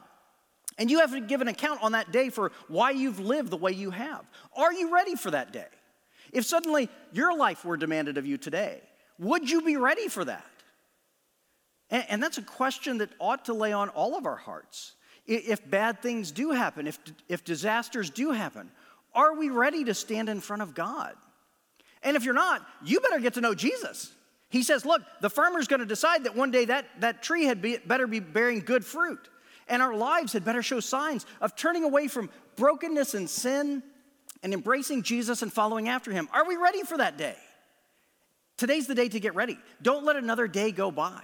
And 0.81 0.89
you 0.89 1.01
have 1.01 1.11
to 1.11 1.21
give 1.21 1.41
an 1.41 1.47
account 1.47 1.83
on 1.83 1.91
that 1.91 2.11
day 2.11 2.31
for 2.31 2.51
why 2.67 2.89
you've 2.89 3.19
lived 3.19 3.51
the 3.51 3.57
way 3.57 3.71
you 3.71 3.91
have. 3.91 4.25
Are 4.57 4.73
you 4.73 4.91
ready 4.91 5.13
for 5.13 5.29
that 5.29 5.53
day? 5.53 5.67
If 6.33 6.43
suddenly 6.43 6.89
your 7.13 7.38
life 7.38 7.63
were 7.63 7.77
demanded 7.77 8.17
of 8.17 8.25
you 8.25 8.35
today, 8.35 8.81
would 9.19 9.48
you 9.48 9.61
be 9.61 9.77
ready 9.77 10.07
for 10.07 10.25
that? 10.25 10.50
And, 11.91 12.03
and 12.09 12.24
that's 12.24 12.39
a 12.39 12.41
question 12.41 12.98
that 12.98 13.11
ought 13.20 13.46
to 13.46 13.53
lay 13.53 13.74
on 13.74 13.89
all 13.89 14.17
of 14.17 14.25
our 14.25 14.37
hearts. 14.37 14.94
If 15.27 15.70
bad 15.70 16.01
things 16.01 16.31
do 16.31 16.50
happen, 16.50 16.87
if, 16.87 16.98
if 17.29 17.44
disasters 17.44 18.09
do 18.09 18.31
happen, 18.31 18.72
are 19.13 19.35
we 19.35 19.51
ready 19.51 19.83
to 19.83 19.94
stand 19.94 20.29
in 20.29 20.39
front 20.39 20.63
of 20.63 20.74
God? 20.74 21.13
And 22.01 22.17
if 22.17 22.24
you're 22.24 22.33
not, 22.33 22.65
you 22.83 23.01
better 23.01 23.20
get 23.20 23.35
to 23.35 23.41
know 23.41 23.53
Jesus. 23.53 24.11
He 24.50 24.63
says, 24.63 24.83
Look, 24.83 25.03
the 25.22 25.29
farmer's 25.29 25.67
going 25.67 25.81
to 25.81 25.85
decide 25.85 26.24
that 26.24 26.35
one 26.35 26.50
day 26.50 26.65
that, 26.65 26.87
that 27.01 27.22
tree 27.22 27.46
had 27.46 27.61
be, 27.61 27.77
better 27.77 28.07
be 28.07 28.20
bearing 28.20 28.61
good 28.61 28.83
fruit. 28.83 29.29
And 29.72 29.81
our 29.81 29.96
lives 29.96 30.34
had 30.34 30.44
better 30.44 30.62
show 30.62 30.81
signs 30.81 31.25
of 31.40 31.55
turning 31.55 31.86
away 31.86 32.10
from 32.10 32.29
brokenness 32.57 33.14
and 33.14 33.29
sin 33.29 33.81
and 34.44 34.53
embracing 34.53 35.01
Jesus 35.01 35.42
and 35.42 35.51
following 35.51 35.88
after 35.88 36.12
him. 36.12 36.27
Are 36.34 36.46
we 36.46 36.57
ready 36.57 36.84
for 36.84 36.98
that 36.98 37.18
day? 37.18 37.38
Today's 38.57 38.86
the 38.86 38.96
day 38.96 39.07
to 39.07 39.20
get 39.20 39.34
ready. 39.34 39.57
Don't 39.81 40.03
let 40.03 40.18
another 40.18 40.50
day 40.50 40.74
go 40.74 40.92
by. 40.92 41.22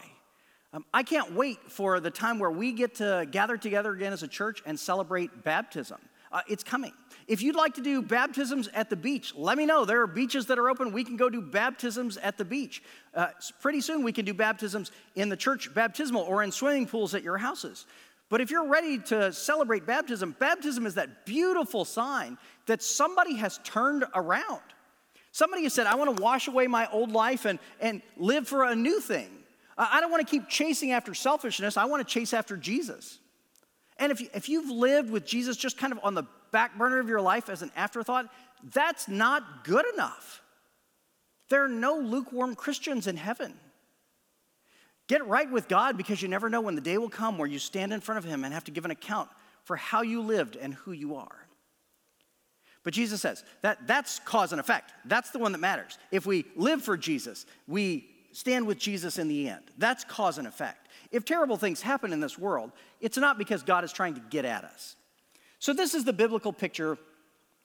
Um, 0.72 0.86
I 0.94 1.04
can't 1.04 1.34
wait 1.34 1.58
for 1.70 2.00
the 2.00 2.10
time 2.10 2.40
where 2.40 2.50
we 2.50 2.72
get 2.72 2.96
to 2.96 3.28
gather 3.30 3.58
together 3.58 3.94
again 3.94 4.14
as 4.14 4.24
a 4.24 4.28
church 4.30 4.64
and 4.66 4.80
celebrate 4.80 5.44
baptism. 5.44 6.00
Uh, 6.32 6.42
it's 6.48 6.64
coming. 6.64 6.94
If 7.28 7.42
you'd 7.42 7.56
like 7.56 7.74
to 7.76 7.82
do 7.82 8.02
baptisms 8.02 8.70
at 8.74 8.90
the 8.90 8.96
beach, 8.96 9.34
let 9.36 9.58
me 9.58 9.66
know. 9.66 9.86
There 9.86 10.02
are 10.02 10.08
beaches 10.08 10.46
that 10.48 10.60
are 10.60 10.70
open. 10.70 10.92
We 10.92 11.04
can 11.04 11.18
go 11.18 11.30
do 11.30 11.42
baptisms 11.42 12.18
at 12.18 12.38
the 12.38 12.46
beach. 12.46 12.82
Uh, 13.14 13.28
pretty 13.62 13.82
soon, 13.82 14.04
we 14.04 14.12
can 14.12 14.26
do 14.26 14.34
baptisms 14.34 14.92
in 15.16 15.30
the 15.30 15.38
church 15.38 15.74
baptismal 15.74 16.22
or 16.24 16.44
in 16.44 16.52
swimming 16.52 16.88
pools 16.88 17.14
at 17.14 17.24
your 17.24 17.38
houses. 17.38 17.86
But 18.30 18.42
if 18.42 18.52
you're 18.52 18.68
ready 18.68 19.00
to 19.00 19.32
celebrate 19.32 19.86
baptism, 19.86 20.36
baptism 20.38 20.86
is 20.86 20.96
that 20.96 21.26
beautiful 21.26 21.86
sign 21.86 22.38
that 22.66 22.84
somebody 22.84 23.36
has 23.36 23.60
turned 23.64 24.04
around. 24.14 24.62
Somebody 25.32 25.64
has 25.64 25.74
said, 25.74 25.88
I 25.88 25.96
want 25.96 26.16
to 26.18 26.22
wash 26.22 26.48
away 26.48 26.68
my 26.68 26.90
old 26.92 27.12
life 27.12 27.46
and, 27.46 27.60
and 27.80 28.02
live 28.18 28.48
for 28.48 28.64
a 28.64 28.76
new 28.76 29.00
thing. 29.00 29.30
I 29.78 30.02
don't 30.02 30.12
want 30.12 30.28
to 30.28 30.30
keep 30.30 30.50
chasing 30.50 30.92
after 30.92 31.14
selfishness. 31.14 31.78
I 31.78 31.86
want 31.86 32.06
to 32.06 32.12
chase 32.12 32.34
after 32.34 32.58
Jesus. 32.58 33.20
And 33.98 34.12
if, 34.12 34.20
you, 34.20 34.30
if 34.34 34.50
you've 34.50 34.70
lived 34.70 35.12
with 35.12 35.26
Jesus 35.26 35.56
just 35.56 35.78
kind 35.78 35.94
of 35.94 36.00
on 36.04 36.16
the 36.16 36.24
back 36.52 36.78
burner 36.78 37.00
of 37.00 37.08
your 37.08 37.22
life 37.22 37.50
as 37.50 37.62
an 37.62 37.72
afterthought, 37.76 38.28
that's 38.74 39.08
not 39.08 39.64
good 39.64 39.86
enough. 39.94 40.42
There 41.50 41.64
are 41.64 41.70
no 41.70 42.00
lukewarm 42.00 42.56
Christians 42.56 43.08
in 43.08 43.18
heaven. 43.18 43.54
Get 45.08 45.26
right 45.26 45.50
with 45.50 45.68
God 45.68 45.98
because 45.98 46.22
you 46.22 46.28
never 46.28 46.50
know 46.50 46.62
when 46.62 46.76
the 46.76 46.82
day 46.82 46.98
will 46.98 47.10
come 47.10 47.38
where 47.38 47.48
you 47.48 47.60
stand 47.60 47.94
in 47.94 48.02
front 48.02 48.20
of 48.20 48.26
Him 48.26 48.44
and 48.44 48.54
have 48.54 48.66
to 48.66 48.72
give 48.72 48.86
an 48.86 48.92
account 48.92 49.30
for 49.64 49.76
how 49.76 50.02
you 50.02 50.22
lived 50.22 50.56
and 50.56 50.74
who 50.74 50.92
you 50.92 51.16
are. 51.16 51.48
But 52.84 52.94
Jesus 52.94 53.22
says 53.22 53.44
that 53.64 53.86
that's 53.88 54.20
cause 54.20 54.52
and 54.52 54.62
effect. 54.62 54.94
That's 55.06 55.32
the 55.32 55.40
one 55.40 55.52
that 55.54 55.58
matters. 55.58 55.98
If 56.12 56.26
we 56.26 56.46
live 56.56 56.82
for 56.82 56.96
Jesus, 56.96 57.46
we 57.68 58.10
stand 58.32 58.68
with 58.68 58.78
Jesus 58.78 59.18
in 59.18 59.28
the 59.28 59.50
end. 59.50 59.64
That's 59.78 60.04
cause 60.04 60.38
and 60.38 60.48
effect. 60.48 60.88
If 61.12 61.26
terrible 61.26 61.58
things 61.58 61.82
happen 61.82 62.14
in 62.14 62.20
this 62.20 62.38
world, 62.38 62.72
it's 63.02 63.18
not 63.18 63.38
because 63.38 63.64
God 63.64 63.84
is 63.84 63.92
trying 63.92 64.14
to 64.16 64.22
get 64.30 64.46
at 64.46 64.64
us. 64.64 64.96
So, 65.60 65.74
this 65.74 65.94
is 65.94 66.04
the 66.06 66.14
biblical 66.14 66.54
picture 66.54 66.98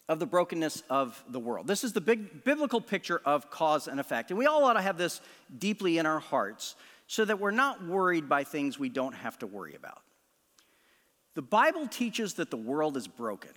of 0.08 0.18
the 0.18 0.26
brokenness 0.26 0.82
of 0.90 1.22
the 1.28 1.38
world. 1.38 1.66
This 1.66 1.84
is 1.84 1.92
the 1.92 2.00
big 2.00 2.44
biblical 2.44 2.80
picture 2.80 3.20
of 3.24 3.50
cause 3.50 3.86
and 3.86 4.00
effect. 4.00 4.30
And 4.30 4.38
we 4.38 4.46
all 4.46 4.64
ought 4.64 4.74
to 4.74 4.82
have 4.82 4.98
this 4.98 5.20
deeply 5.58 5.98
in 5.98 6.06
our 6.06 6.18
hearts 6.18 6.74
so 7.12 7.26
that 7.26 7.38
we're 7.38 7.50
not 7.50 7.84
worried 7.84 8.26
by 8.26 8.42
things 8.42 8.78
we 8.78 8.88
don't 8.88 9.12
have 9.12 9.38
to 9.38 9.46
worry 9.46 9.74
about. 9.74 10.00
The 11.34 11.42
Bible 11.42 11.86
teaches 11.86 12.34
that 12.34 12.50
the 12.50 12.56
world 12.56 12.96
is 12.96 13.06
broken, 13.06 13.50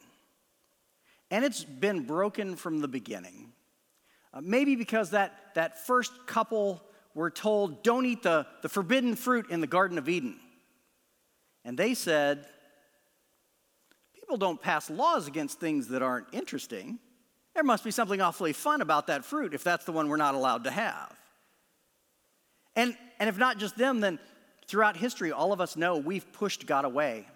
and 1.32 1.46
it's 1.46 1.64
been 1.64 2.02
broken 2.02 2.58
from 2.58 2.82
the 2.82 2.90
beginning. 2.90 3.54
Uh, 4.34 4.42
maybe 4.44 4.76
because 4.76 5.12
that, 5.12 5.54
that 5.56 5.88
first 5.88 6.12
couple 6.28 6.84
were 7.14 7.30
told, 7.30 7.82
don't 7.82 8.06
eat 8.06 8.24
the, 8.24 8.46
the 8.62 8.68
forbidden 8.68 9.16
fruit 9.16 9.50
in 9.50 9.62
the 9.62 9.68
Garden 9.68 9.98
of 9.98 10.10
Eden. 10.10 10.38
And 11.64 11.80
they 11.80 11.94
said, 11.94 12.46
people 14.14 14.36
don't 14.36 14.62
pass 14.62 14.90
laws 14.90 15.30
against 15.30 15.62
things 15.62 15.88
that 15.88 16.02
aren't 16.02 16.28
interesting. 16.34 17.00
There 17.54 17.64
must 17.64 17.86
be 17.86 17.92
something 17.92 18.20
awfully 18.20 18.52
fun 18.52 18.82
about 18.82 19.08
that 19.08 19.24
fruit 19.24 19.54
if 19.54 19.64
that's 19.64 19.86
the 19.86 19.94
one 19.94 20.10
we're 20.10 20.18
not 20.18 20.36
allowed 20.36 20.66
to 20.66 20.72
have. 20.72 21.18
And, 22.76 22.98
and 23.20 23.30
if 23.30 23.38
not 23.38 23.58
just 23.58 23.78
them, 23.78 24.00
then 24.00 24.20
throughout 24.68 24.98
history, 24.98 25.32
all 25.32 25.54
of 25.54 25.62
us 25.62 25.76
know 25.76 25.98
we've 25.98 26.32
pushed 26.34 26.66
God 26.66 26.86
away. 26.86 27.28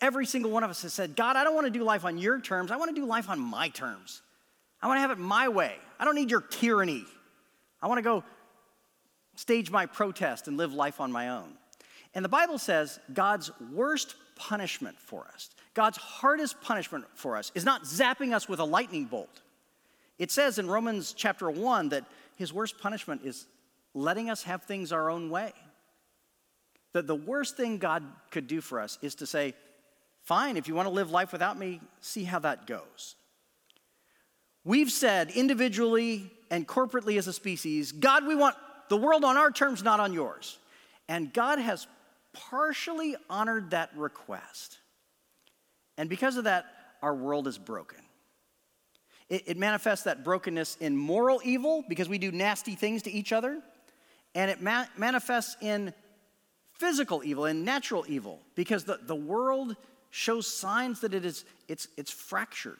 Every 0.00 0.26
single 0.26 0.50
one 0.50 0.64
of 0.64 0.70
us 0.70 0.82
has 0.82 0.92
said, 0.92 1.16
God, 1.16 1.36
I 1.36 1.44
don't 1.44 1.54
want 1.54 1.66
to 1.66 1.70
do 1.70 1.82
life 1.82 2.04
on 2.04 2.18
your 2.18 2.40
terms. 2.40 2.70
I 2.70 2.76
want 2.76 2.94
to 2.94 3.00
do 3.00 3.06
life 3.06 3.30
on 3.30 3.38
my 3.38 3.68
terms. 3.68 4.22
I 4.82 4.86
want 4.86 4.98
to 4.98 5.00
have 5.02 5.10
it 5.10 5.18
my 5.18 5.48
way. 5.48 5.74
I 5.98 6.04
don't 6.04 6.14
need 6.14 6.30
your 6.30 6.42
tyranny. 6.42 7.04
I 7.80 7.86
want 7.86 7.98
to 7.98 8.02
go 8.02 8.24
stage 9.36 9.70
my 9.70 9.86
protest 9.86 10.48
and 10.48 10.56
live 10.56 10.72
life 10.72 11.00
on 11.00 11.10
my 11.10 11.30
own. 11.30 11.54
And 12.14 12.24
the 12.24 12.28
Bible 12.28 12.58
says 12.58 12.98
God's 13.12 13.50
worst 13.72 14.14
punishment 14.36 14.98
for 14.98 15.26
us, 15.32 15.50
God's 15.74 15.96
hardest 15.98 16.60
punishment 16.60 17.04
for 17.14 17.36
us, 17.36 17.50
is 17.54 17.64
not 17.64 17.84
zapping 17.84 18.34
us 18.34 18.48
with 18.48 18.60
a 18.60 18.64
lightning 18.64 19.04
bolt. 19.04 19.40
It 20.18 20.30
says 20.30 20.58
in 20.58 20.68
Romans 20.68 21.12
chapter 21.16 21.50
1 21.50 21.88
that 21.90 22.04
his 22.36 22.52
worst 22.52 22.78
punishment 22.78 23.22
is 23.24 23.46
letting 23.94 24.28
us 24.28 24.42
have 24.42 24.64
things 24.64 24.92
our 24.92 25.10
own 25.10 25.30
way. 25.30 25.52
That 26.92 27.06
the 27.06 27.14
worst 27.14 27.56
thing 27.56 27.78
God 27.78 28.04
could 28.30 28.46
do 28.46 28.60
for 28.60 28.80
us 28.80 28.98
is 29.02 29.16
to 29.16 29.26
say, 29.26 29.54
fine, 30.22 30.56
if 30.56 30.68
you 30.68 30.74
want 30.74 30.86
to 30.86 30.94
live 30.94 31.10
life 31.10 31.32
without 31.32 31.58
me, 31.58 31.80
see 32.00 32.24
how 32.24 32.40
that 32.40 32.66
goes. 32.66 33.16
We've 34.64 34.90
said 34.90 35.30
individually 35.30 36.30
and 36.50 36.66
corporately 36.66 37.18
as 37.18 37.26
a 37.26 37.32
species, 37.32 37.92
God, 37.92 38.26
we 38.26 38.34
want 38.34 38.56
the 38.88 38.96
world 38.96 39.24
on 39.24 39.36
our 39.36 39.50
terms, 39.50 39.82
not 39.82 40.00
on 40.00 40.12
yours. 40.12 40.58
And 41.08 41.32
God 41.32 41.58
has 41.58 41.86
partially 42.32 43.16
honored 43.28 43.70
that 43.70 43.90
request. 43.96 44.78
And 45.96 46.08
because 46.08 46.36
of 46.36 46.44
that, 46.44 46.66
our 47.02 47.14
world 47.14 47.46
is 47.46 47.58
broken. 47.58 47.98
It, 49.28 49.44
it, 49.46 49.56
manifests 49.56 50.04
that 50.04 50.22
brokenness 50.24 50.76
in 50.80 50.96
moral 50.96 51.40
evil 51.44 51.84
because 51.88 52.08
we 52.08 52.18
do 52.18 52.30
nasty 52.30 52.74
things 52.74 53.02
to 53.02 53.10
each 53.10 53.32
other, 53.32 53.60
and 54.34 54.50
it 54.50 54.60
ma- 54.60 54.86
manifests 54.96 55.56
in 55.60 55.92
physical 56.72 57.22
evil 57.24 57.44
and 57.44 57.64
natural 57.64 58.04
evil 58.08 58.40
because 58.54 58.84
the, 58.84 58.98
the 59.02 59.14
world 59.14 59.76
shows 60.10 60.46
signs 60.46 61.00
that 61.00 61.14
it 61.14 61.24
is 61.24 61.44
it's, 61.68 61.88
it's 61.96 62.10
fractured. 62.10 62.78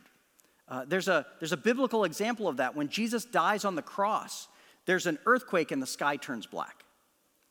Uh, 0.69 0.85
there's, 0.87 1.09
a, 1.09 1.27
there's 1.41 1.53
a 1.53 1.57
biblical 1.57 2.05
example 2.05 2.49
of 2.49 2.57
that. 2.57 2.75
When 2.75 2.89
Jesus 2.89 3.25
dies 3.25 3.65
on 3.65 3.75
the 3.75 3.83
cross, 3.83 4.49
there's 4.87 5.07
an 5.07 5.19
earthquake 5.27 5.71
and 5.71 5.83
the 5.83 5.87
sky 5.87 6.17
turns 6.17 6.47
black 6.47 6.85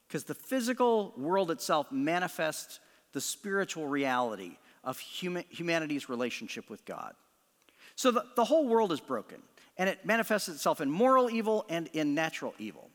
because 0.08 0.24
the 0.24 0.36
physical 0.36 1.14
world 1.18 1.52
itself 1.52 1.92
manifests 1.92 2.80
the 3.14 3.22
spiritual 3.22 3.88
reality 3.88 4.58
of 4.84 5.00
human, 5.00 5.44
humanity's 5.50 6.10
relationship 6.10 6.70
with 6.70 6.86
God. 6.86 7.14
So 7.96 8.12
the, 8.12 8.26
the 8.36 8.44
whole 8.44 8.68
world 8.68 8.92
is 8.92 9.00
broken, 9.00 9.38
and 9.78 9.88
it 9.88 10.06
manifests 10.06 10.50
itself 10.50 10.82
in 10.82 10.90
moral 10.90 11.30
evil 11.30 11.66
and 11.70 11.88
in 11.94 12.16
natural 12.16 12.54
evil. 12.58 12.90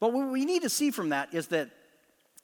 But 0.00 0.12
what 0.12 0.30
we 0.30 0.44
need 0.44 0.62
to 0.62 0.68
see 0.68 0.90
from 0.90 1.08
that 1.10 1.34
is 1.34 1.48
that 1.48 1.70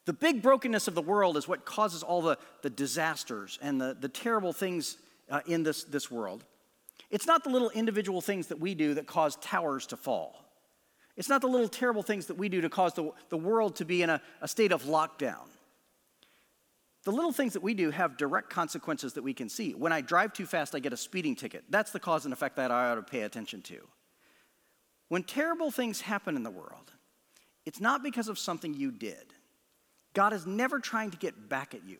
the 0.06 0.12
big 0.12 0.42
brokenness 0.42 0.88
of 0.88 0.94
the 0.94 1.02
world 1.02 1.36
is 1.36 1.48
what 1.48 1.64
causes 1.64 2.02
all 2.02 2.20
the, 2.20 2.38
the 2.62 2.70
disasters 2.70 3.58
and 3.62 3.80
the, 3.80 3.96
the 3.98 4.08
terrible 4.08 4.52
things 4.52 4.98
uh, 5.30 5.40
in 5.46 5.62
this, 5.62 5.84
this 5.84 6.10
world. 6.10 6.44
It's 7.10 7.26
not 7.26 7.44
the 7.44 7.50
little 7.50 7.70
individual 7.70 8.20
things 8.20 8.48
that 8.48 8.60
we 8.60 8.74
do 8.74 8.94
that 8.94 9.06
cause 9.06 9.36
towers 9.36 9.86
to 9.88 9.96
fall. 9.96 10.44
It's 11.16 11.28
not 11.28 11.40
the 11.40 11.46
little 11.46 11.68
terrible 11.68 12.02
things 12.02 12.26
that 12.26 12.36
we 12.36 12.48
do 12.48 12.60
to 12.60 12.68
cause 12.68 12.92
the, 12.94 13.12
the 13.28 13.36
world 13.36 13.76
to 13.76 13.84
be 13.84 14.02
in 14.02 14.10
a, 14.10 14.20
a 14.40 14.48
state 14.48 14.72
of 14.72 14.82
lockdown. 14.82 15.46
The 17.04 17.12
little 17.12 17.32
things 17.32 17.52
that 17.52 17.62
we 17.62 17.74
do 17.74 17.90
have 17.90 18.16
direct 18.16 18.50
consequences 18.50 19.12
that 19.12 19.22
we 19.22 19.34
can 19.34 19.48
see. 19.48 19.74
When 19.74 19.92
I 19.92 20.00
drive 20.00 20.32
too 20.32 20.46
fast, 20.46 20.74
I 20.74 20.80
get 20.80 20.92
a 20.92 20.96
speeding 20.96 21.36
ticket. 21.36 21.64
That's 21.68 21.92
the 21.92 22.00
cause 22.00 22.24
and 22.24 22.32
effect 22.32 22.56
that 22.56 22.70
I 22.70 22.90
ought 22.90 22.94
to 22.96 23.02
pay 23.02 23.22
attention 23.22 23.62
to. 23.62 23.86
When 25.08 25.22
terrible 25.22 25.70
things 25.70 26.00
happen 26.00 26.34
in 26.34 26.42
the 26.42 26.50
world, 26.50 26.92
it's 27.66 27.80
not 27.80 28.02
because 28.02 28.28
of 28.28 28.38
something 28.38 28.74
you 28.74 28.90
did. 28.90 29.32
God 30.12 30.32
is 30.32 30.46
never 30.46 30.78
trying 30.78 31.10
to 31.10 31.16
get 31.16 31.48
back 31.48 31.74
at 31.74 31.84
you. 31.86 31.98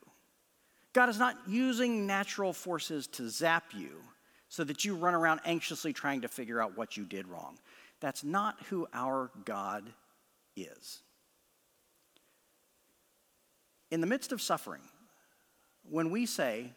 God 0.92 1.08
is 1.08 1.18
not 1.18 1.36
using 1.48 2.06
natural 2.06 2.52
forces 2.52 3.06
to 3.08 3.28
zap 3.28 3.74
you 3.74 4.00
so 4.48 4.62
that 4.62 4.84
you 4.84 4.94
run 4.94 5.14
around 5.14 5.40
anxiously 5.44 5.92
trying 5.92 6.20
to 6.20 6.28
figure 6.28 6.62
out 6.62 6.76
what 6.76 6.96
you 6.96 7.04
did 7.04 7.26
wrong. 7.26 7.58
That's 8.00 8.22
not 8.22 8.62
who 8.70 8.86
our 8.92 9.30
God 9.44 9.90
is. 10.56 11.02
In 13.90 14.00
the 14.00 14.06
midst 14.06 14.30
of 14.30 14.40
suffering, 14.40 14.82
when 15.90 16.10
we 16.10 16.26
say, 16.26 16.72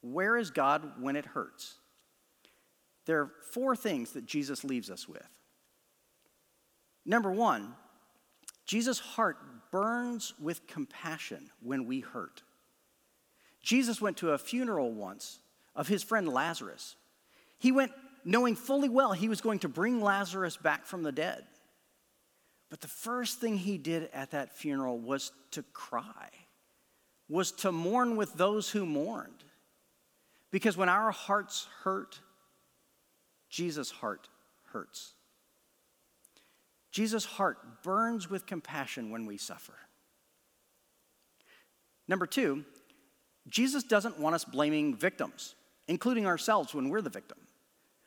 Where 0.00 0.36
is 0.36 0.50
God 0.50 1.00
when 1.00 1.16
it 1.16 1.26
hurts? 1.26 1.74
There 3.06 3.20
are 3.20 3.30
four 3.52 3.74
things 3.76 4.12
that 4.12 4.26
Jesus 4.26 4.64
leaves 4.64 4.90
us 4.90 5.08
with. 5.08 5.28
Number 7.06 7.30
one, 7.30 7.74
Jesus' 8.68 8.98
heart 8.98 9.38
burns 9.72 10.34
with 10.38 10.66
compassion 10.66 11.48
when 11.62 11.86
we 11.86 12.00
hurt. 12.00 12.42
Jesus 13.62 14.00
went 14.00 14.18
to 14.18 14.32
a 14.32 14.38
funeral 14.38 14.92
once 14.92 15.40
of 15.74 15.88
his 15.88 16.02
friend 16.02 16.28
Lazarus. 16.28 16.94
He 17.58 17.72
went 17.72 17.92
knowing 18.26 18.54
fully 18.54 18.90
well 18.90 19.12
he 19.12 19.30
was 19.30 19.40
going 19.40 19.60
to 19.60 19.68
bring 19.68 20.02
Lazarus 20.02 20.58
back 20.58 20.84
from 20.84 21.02
the 21.02 21.10
dead. 21.10 21.44
But 22.68 22.82
the 22.82 22.88
first 22.88 23.40
thing 23.40 23.56
he 23.56 23.78
did 23.78 24.10
at 24.12 24.32
that 24.32 24.54
funeral 24.54 24.98
was 24.98 25.32
to 25.52 25.62
cry 25.72 26.28
was 27.26 27.52
to 27.52 27.72
mourn 27.72 28.16
with 28.16 28.34
those 28.34 28.70
who 28.70 28.84
mourned. 28.84 29.44
Because 30.50 30.76
when 30.76 30.90
our 30.90 31.10
hearts 31.10 31.66
hurt, 31.84 32.20
Jesus' 33.48 33.90
heart 33.90 34.28
hurts. 34.72 35.14
Jesus' 36.90 37.24
heart 37.24 37.82
burns 37.82 38.30
with 38.30 38.46
compassion 38.46 39.10
when 39.10 39.26
we 39.26 39.36
suffer. 39.36 39.74
Number 42.06 42.26
two, 42.26 42.64
Jesus 43.48 43.82
doesn't 43.82 44.18
want 44.18 44.34
us 44.34 44.44
blaming 44.44 44.96
victims, 44.96 45.54
including 45.86 46.26
ourselves 46.26 46.74
when 46.74 46.88
we're 46.88 47.02
the 47.02 47.10
victim. 47.10 47.38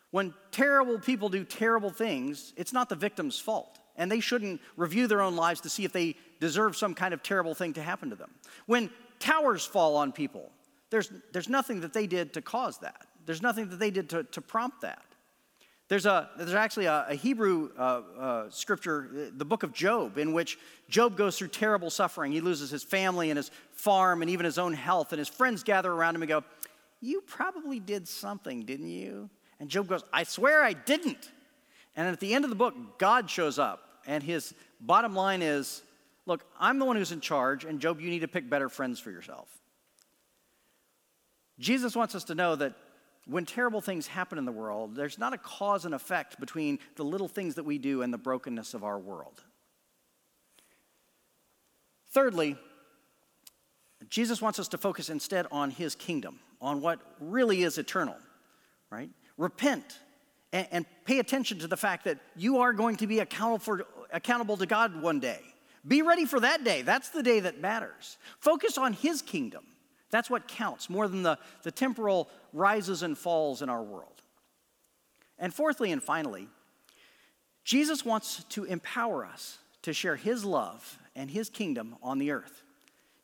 When 0.10 0.34
terrible 0.52 1.00
people 1.00 1.30
do 1.30 1.44
terrible 1.44 1.90
things, 1.90 2.54
it's 2.58 2.74
not 2.74 2.90
the 2.90 2.96
victim's 2.96 3.40
fault, 3.40 3.80
and 3.96 4.12
they 4.12 4.20
shouldn't 4.20 4.60
review 4.76 5.08
their 5.08 5.22
own 5.22 5.36
lives 5.36 5.62
to 5.62 5.70
see 5.70 5.86
if 5.86 5.94
they 5.94 6.16
deserve 6.40 6.76
some 6.76 6.94
kind 6.94 7.14
of 7.14 7.24
terrible 7.24 7.54
thing 7.54 7.74
to 7.74 7.82
happen 7.82 8.10
to 8.10 8.16
them. 8.16 8.32
When 8.66 8.90
towers 9.22 9.66
fall 9.66 9.96
on 9.96 10.12
people. 10.12 10.52
There's, 10.90 11.10
there's 11.32 11.48
nothing 11.48 11.82
that 11.82 11.94
they 11.94 12.08
did 12.08 12.34
to 12.34 12.42
cause 12.42 12.80
that. 12.80 13.08
There's 13.26 13.42
nothing 13.42 13.70
that 13.70 13.80
they 13.80 13.92
did 13.92 14.10
to, 14.10 14.24
to 14.24 14.42
prompt 14.42 14.82
that. 14.82 15.06
There's, 15.92 16.06
a, 16.06 16.30
there's 16.38 16.54
actually 16.54 16.86
a, 16.86 17.06
a 17.10 17.16
Hebrew 17.16 17.70
uh, 17.78 18.02
uh, 18.18 18.50
scripture, 18.50 19.30
the 19.36 19.44
book 19.44 19.64
of 19.64 19.74
Job, 19.74 20.18
in 20.18 20.32
which 20.32 20.58
Job 20.88 21.18
goes 21.18 21.38
through 21.38 21.50
terrible 21.50 21.90
suffering. 21.90 22.32
He 22.32 22.40
loses 22.40 22.70
his 22.70 22.82
family 22.82 23.30
and 23.30 23.36
his 23.36 23.52
farm 23.74 24.22
and 24.22 24.32
even 24.32 24.46
his 24.46 24.58
own 24.58 24.72
health, 24.72 25.12
and 25.12 25.20
his 25.20 25.28
friends 25.28 25.64
gather 25.64 25.92
around 25.92 26.16
him 26.16 26.22
and 26.22 26.30
go, 26.30 26.46
You 27.02 27.20
probably 27.20 27.82
did 27.82 28.08
something, 28.08 28.64
didn't 28.64 28.88
you? 28.88 29.30
And 29.60 29.68
Job 29.68 29.90
goes, 29.90 30.02
I 30.14 30.24
swear 30.24 30.64
I 30.64 30.72
didn't. 30.72 31.30
And 31.98 32.08
at 32.08 32.22
the 32.22 32.36
end 32.36 32.46
of 32.46 32.52
the 32.52 32.56
book, 32.56 32.74
God 32.98 33.30
shows 33.30 33.60
up, 33.60 33.84
and 34.08 34.24
his 34.24 34.54
bottom 34.80 35.14
line 35.14 35.42
is, 35.42 35.82
Look, 36.26 36.46
I'm 36.58 36.80
the 36.80 36.86
one 36.86 36.96
who's 36.96 37.12
in 37.12 37.20
charge, 37.20 37.66
and 37.66 37.82
Job, 37.82 38.00
you 38.00 38.10
need 38.10 38.20
to 38.20 38.30
pick 38.30 38.50
better 38.50 38.70
friends 38.70 39.02
for 39.02 39.12
yourself. 39.12 39.50
Jesus 41.60 41.98
wants 41.98 42.16
us 42.16 42.24
to 42.24 42.36
know 42.36 42.56
that 42.56 42.76
when 43.28 43.46
terrible 43.46 43.82
things 43.82 44.08
happen 44.08 44.38
in 44.38 44.46
the 44.46 44.52
world, 44.52 44.96
there's 44.96 45.20
not 45.20 45.34
a 45.34 45.38
cause 45.38 45.86
and 45.86 45.94
effect 45.94 46.40
between 46.40 46.80
the 46.96 47.04
little 47.04 47.28
things 47.28 47.56
that 47.56 47.64
we 47.64 47.78
do 47.78 48.02
and 48.02 48.14
the 48.14 48.18
brokenness 48.18 48.74
of 48.74 48.84
our 48.84 48.98
world. 48.98 49.44
Thirdly, 52.12 52.58
Jesus 54.10 54.42
wants 54.42 54.60
us 54.60 54.68
to 54.70 54.78
focus 54.78 55.10
instead 55.10 55.46
on 55.52 55.72
his 55.72 55.96
kingdom, 55.96 56.40
on 56.62 56.82
what 56.82 57.00
really 57.20 57.64
is 57.64 57.78
eternal, 57.78 58.18
right? 58.90 59.10
Repent 59.38 60.00
and, 60.52 60.68
and 60.72 60.86
pay 61.06 61.20
attention 61.20 61.60
to 61.60 61.68
the 61.68 61.78
fact 61.78 62.06
that 62.06 62.18
you 62.36 62.60
are 62.60 62.74
going 62.74 62.98
to 62.98 63.08
be 63.08 63.20
accountable, 63.20 63.60
for, 63.60 63.86
accountable 64.12 64.58
to 64.58 64.66
God 64.66 65.02
one 65.02 65.20
day. 65.20 65.40
Be 65.88 66.02
ready 66.02 66.26
for 66.26 66.40
that 66.40 66.64
day. 66.64 66.82
That's 66.82 67.10
the 67.10 67.24
day 67.24 67.40
that 67.42 67.60
matters. 67.60 68.18
Focus 68.40 68.78
on 68.78 68.94
His 68.94 69.22
kingdom. 69.22 69.64
That's 70.12 70.30
what 70.30 70.48
counts 70.48 70.90
more 70.90 71.08
than 71.08 71.24
the, 71.24 71.40
the 71.64 71.72
temporal 71.72 72.30
rises 72.54 73.02
and 73.02 73.18
falls 73.18 73.62
in 73.62 73.70
our 73.70 73.82
world. 73.82 74.22
And 75.40 75.54
fourthly 75.54 75.92
and 75.92 76.04
finally, 76.04 76.48
Jesus 77.64 78.06
wants 78.06 78.44
to 78.50 78.66
empower 78.66 79.26
us 79.26 79.58
to 79.84 79.94
share 79.94 80.16
His 80.16 80.46
love 80.46 81.00
and 81.16 81.32
His 81.32 81.50
kingdom 81.50 81.96
on 82.04 82.20
the 82.20 82.32
earth. 82.32 82.64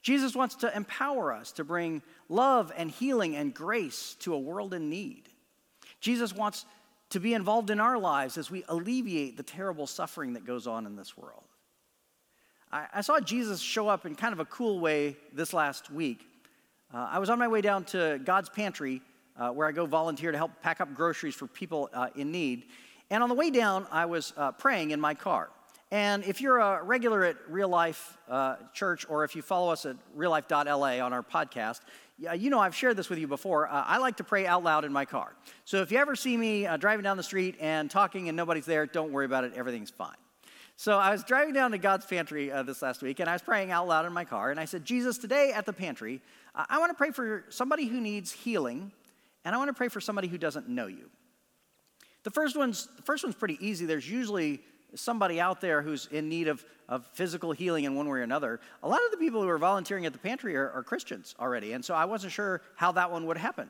Jesus 0.01 0.35
wants 0.35 0.55
to 0.55 0.75
empower 0.75 1.33
us 1.33 1.51
to 1.53 1.63
bring 1.63 2.01
love 2.29 2.71
and 2.77 2.89
healing 2.89 3.35
and 3.35 3.53
grace 3.53 4.15
to 4.21 4.33
a 4.33 4.39
world 4.39 4.73
in 4.73 4.89
need. 4.89 5.23
Jesus 5.99 6.33
wants 6.33 6.65
to 7.09 7.19
be 7.19 7.33
involved 7.33 7.69
in 7.69 7.79
our 7.79 7.97
lives 7.97 8.37
as 8.37 8.49
we 8.51 8.63
alleviate 8.67 9.37
the 9.37 9.43
terrible 9.43 9.87
suffering 9.87 10.33
that 10.33 10.45
goes 10.45 10.67
on 10.67 10.85
in 10.85 10.95
this 10.95 11.17
world. 11.17 11.43
I, 12.71 12.87
I 12.95 13.01
saw 13.01 13.19
Jesus 13.19 13.59
show 13.59 13.87
up 13.87 14.05
in 14.05 14.15
kind 14.15 14.33
of 14.33 14.39
a 14.39 14.45
cool 14.45 14.79
way 14.79 15.17
this 15.33 15.53
last 15.53 15.89
week. 15.91 16.25
Uh, 16.93 17.05
I 17.11 17.19
was 17.19 17.29
on 17.29 17.37
my 17.37 17.49
way 17.49 17.59
down 17.59 17.83
to 17.85 18.17
God's 18.23 18.47
Pantry, 18.47 19.01
uh, 19.37 19.49
where 19.49 19.67
I 19.67 19.73
go 19.73 19.85
volunteer 19.85 20.31
to 20.31 20.37
help 20.37 20.51
pack 20.61 20.79
up 20.79 20.93
groceries 20.93 21.35
for 21.35 21.45
people 21.45 21.89
uh, 21.93 22.07
in 22.15 22.31
need. 22.31 22.67
And 23.09 23.21
on 23.21 23.27
the 23.27 23.35
way 23.35 23.51
down, 23.51 23.87
I 23.91 24.05
was 24.05 24.31
uh, 24.37 24.53
praying 24.53 24.91
in 24.91 25.01
my 25.01 25.13
car. 25.13 25.49
And 25.91 26.23
if 26.23 26.39
you're 26.39 26.59
a 26.59 26.81
regular 26.81 27.25
at 27.25 27.35
Real 27.49 27.67
Life 27.67 28.17
uh, 28.29 28.55
Church, 28.73 29.05
or 29.09 29.25
if 29.25 29.35
you 29.35 29.41
follow 29.41 29.69
us 29.69 29.85
at 29.85 29.97
reallife.la 30.17 31.05
on 31.05 31.11
our 31.11 31.23
podcast, 31.23 31.81
you 32.17 32.49
know 32.49 32.59
I've 32.59 32.75
shared 32.75 32.95
this 32.95 33.09
with 33.09 33.19
you 33.19 33.27
before. 33.27 33.67
Uh, 33.67 33.83
I 33.85 33.97
like 33.97 34.15
to 34.17 34.23
pray 34.23 34.47
out 34.47 34.63
loud 34.63 34.85
in 34.85 34.93
my 34.93 35.03
car. 35.03 35.33
So 35.65 35.81
if 35.81 35.91
you 35.91 35.97
ever 35.97 36.15
see 36.15 36.37
me 36.37 36.67
driving 36.79 37.03
down 37.03 37.17
the 37.17 37.23
street 37.23 37.55
and 37.59 37.91
talking 37.91 38.29
and 38.29 38.37
nobody's 38.37 38.65
there, 38.65 38.85
don't 38.85 39.11
worry 39.11 39.25
about 39.25 39.43
it. 39.43 39.53
Everything's 39.55 39.91
fine. 39.91 40.15
So 40.79 40.99
I 40.99 41.09
was 41.09 41.23
driving 41.23 41.55
down 41.55 41.71
to 41.71 41.79
God's 41.79 42.05
pantry 42.05 42.51
uh, 42.51 42.61
this 42.61 42.83
last 42.83 43.01
week, 43.01 43.19
and 43.19 43.27
I 43.27 43.33
was 43.33 43.41
praying 43.41 43.71
out 43.71 43.87
loud 43.87 44.05
in 44.05 44.13
my 44.13 44.23
car, 44.23 44.51
and 44.51 44.59
I 44.59 44.65
said, 44.65 44.85
Jesus, 44.85 45.17
today 45.17 45.51
at 45.51 45.65
the 45.65 45.73
pantry, 45.73 46.21
I 46.57 46.79
want 46.79 46.89
to 46.89 46.95
pray 46.95 47.11
for 47.11 47.45
somebody 47.49 47.85
who 47.85 48.01
needs 48.01 48.31
healing, 48.31 48.91
and 49.45 49.53
I 49.53 49.57
want 49.59 49.69
to 49.69 49.73
pray 49.73 49.89
for 49.89 50.01
somebody 50.01 50.27
who 50.27 50.39
doesn't 50.39 50.67
know 50.67 50.87
you. 50.87 51.09
The 52.23 52.31
first 52.31 52.57
one's, 52.57 52.89
the 52.95 53.03
first 53.03 53.23
one's 53.23 53.35
pretty 53.35 53.57
easy. 53.65 53.85
There's 53.85 54.09
usually 54.09 54.61
somebody 54.95 55.39
out 55.39 55.61
there 55.61 55.81
who's 55.81 56.07
in 56.07 56.29
need 56.29 56.47
of, 56.47 56.65
of 56.89 57.05
physical 57.13 57.51
healing 57.51 57.83
in 57.83 57.93
one 57.95 58.09
way 58.09 58.19
or 58.19 58.23
another. 58.23 58.59
A 58.81 58.87
lot 58.87 58.99
of 59.05 59.11
the 59.11 59.17
people 59.17 59.41
who 59.41 59.47
are 59.49 59.59
volunteering 59.59 60.05
at 60.05 60.13
the 60.13 60.19
pantry 60.19 60.55
are, 60.55 60.71
are 60.71 60.83
Christians 60.83 61.35
already, 61.39 61.73
and 61.73 61.85
so 61.85 61.93
I 61.93 62.05
wasn't 62.05 62.33
sure 62.33 62.61
how 62.75 62.91
that 62.93 63.11
one 63.11 63.27
would 63.27 63.37
happen. 63.37 63.69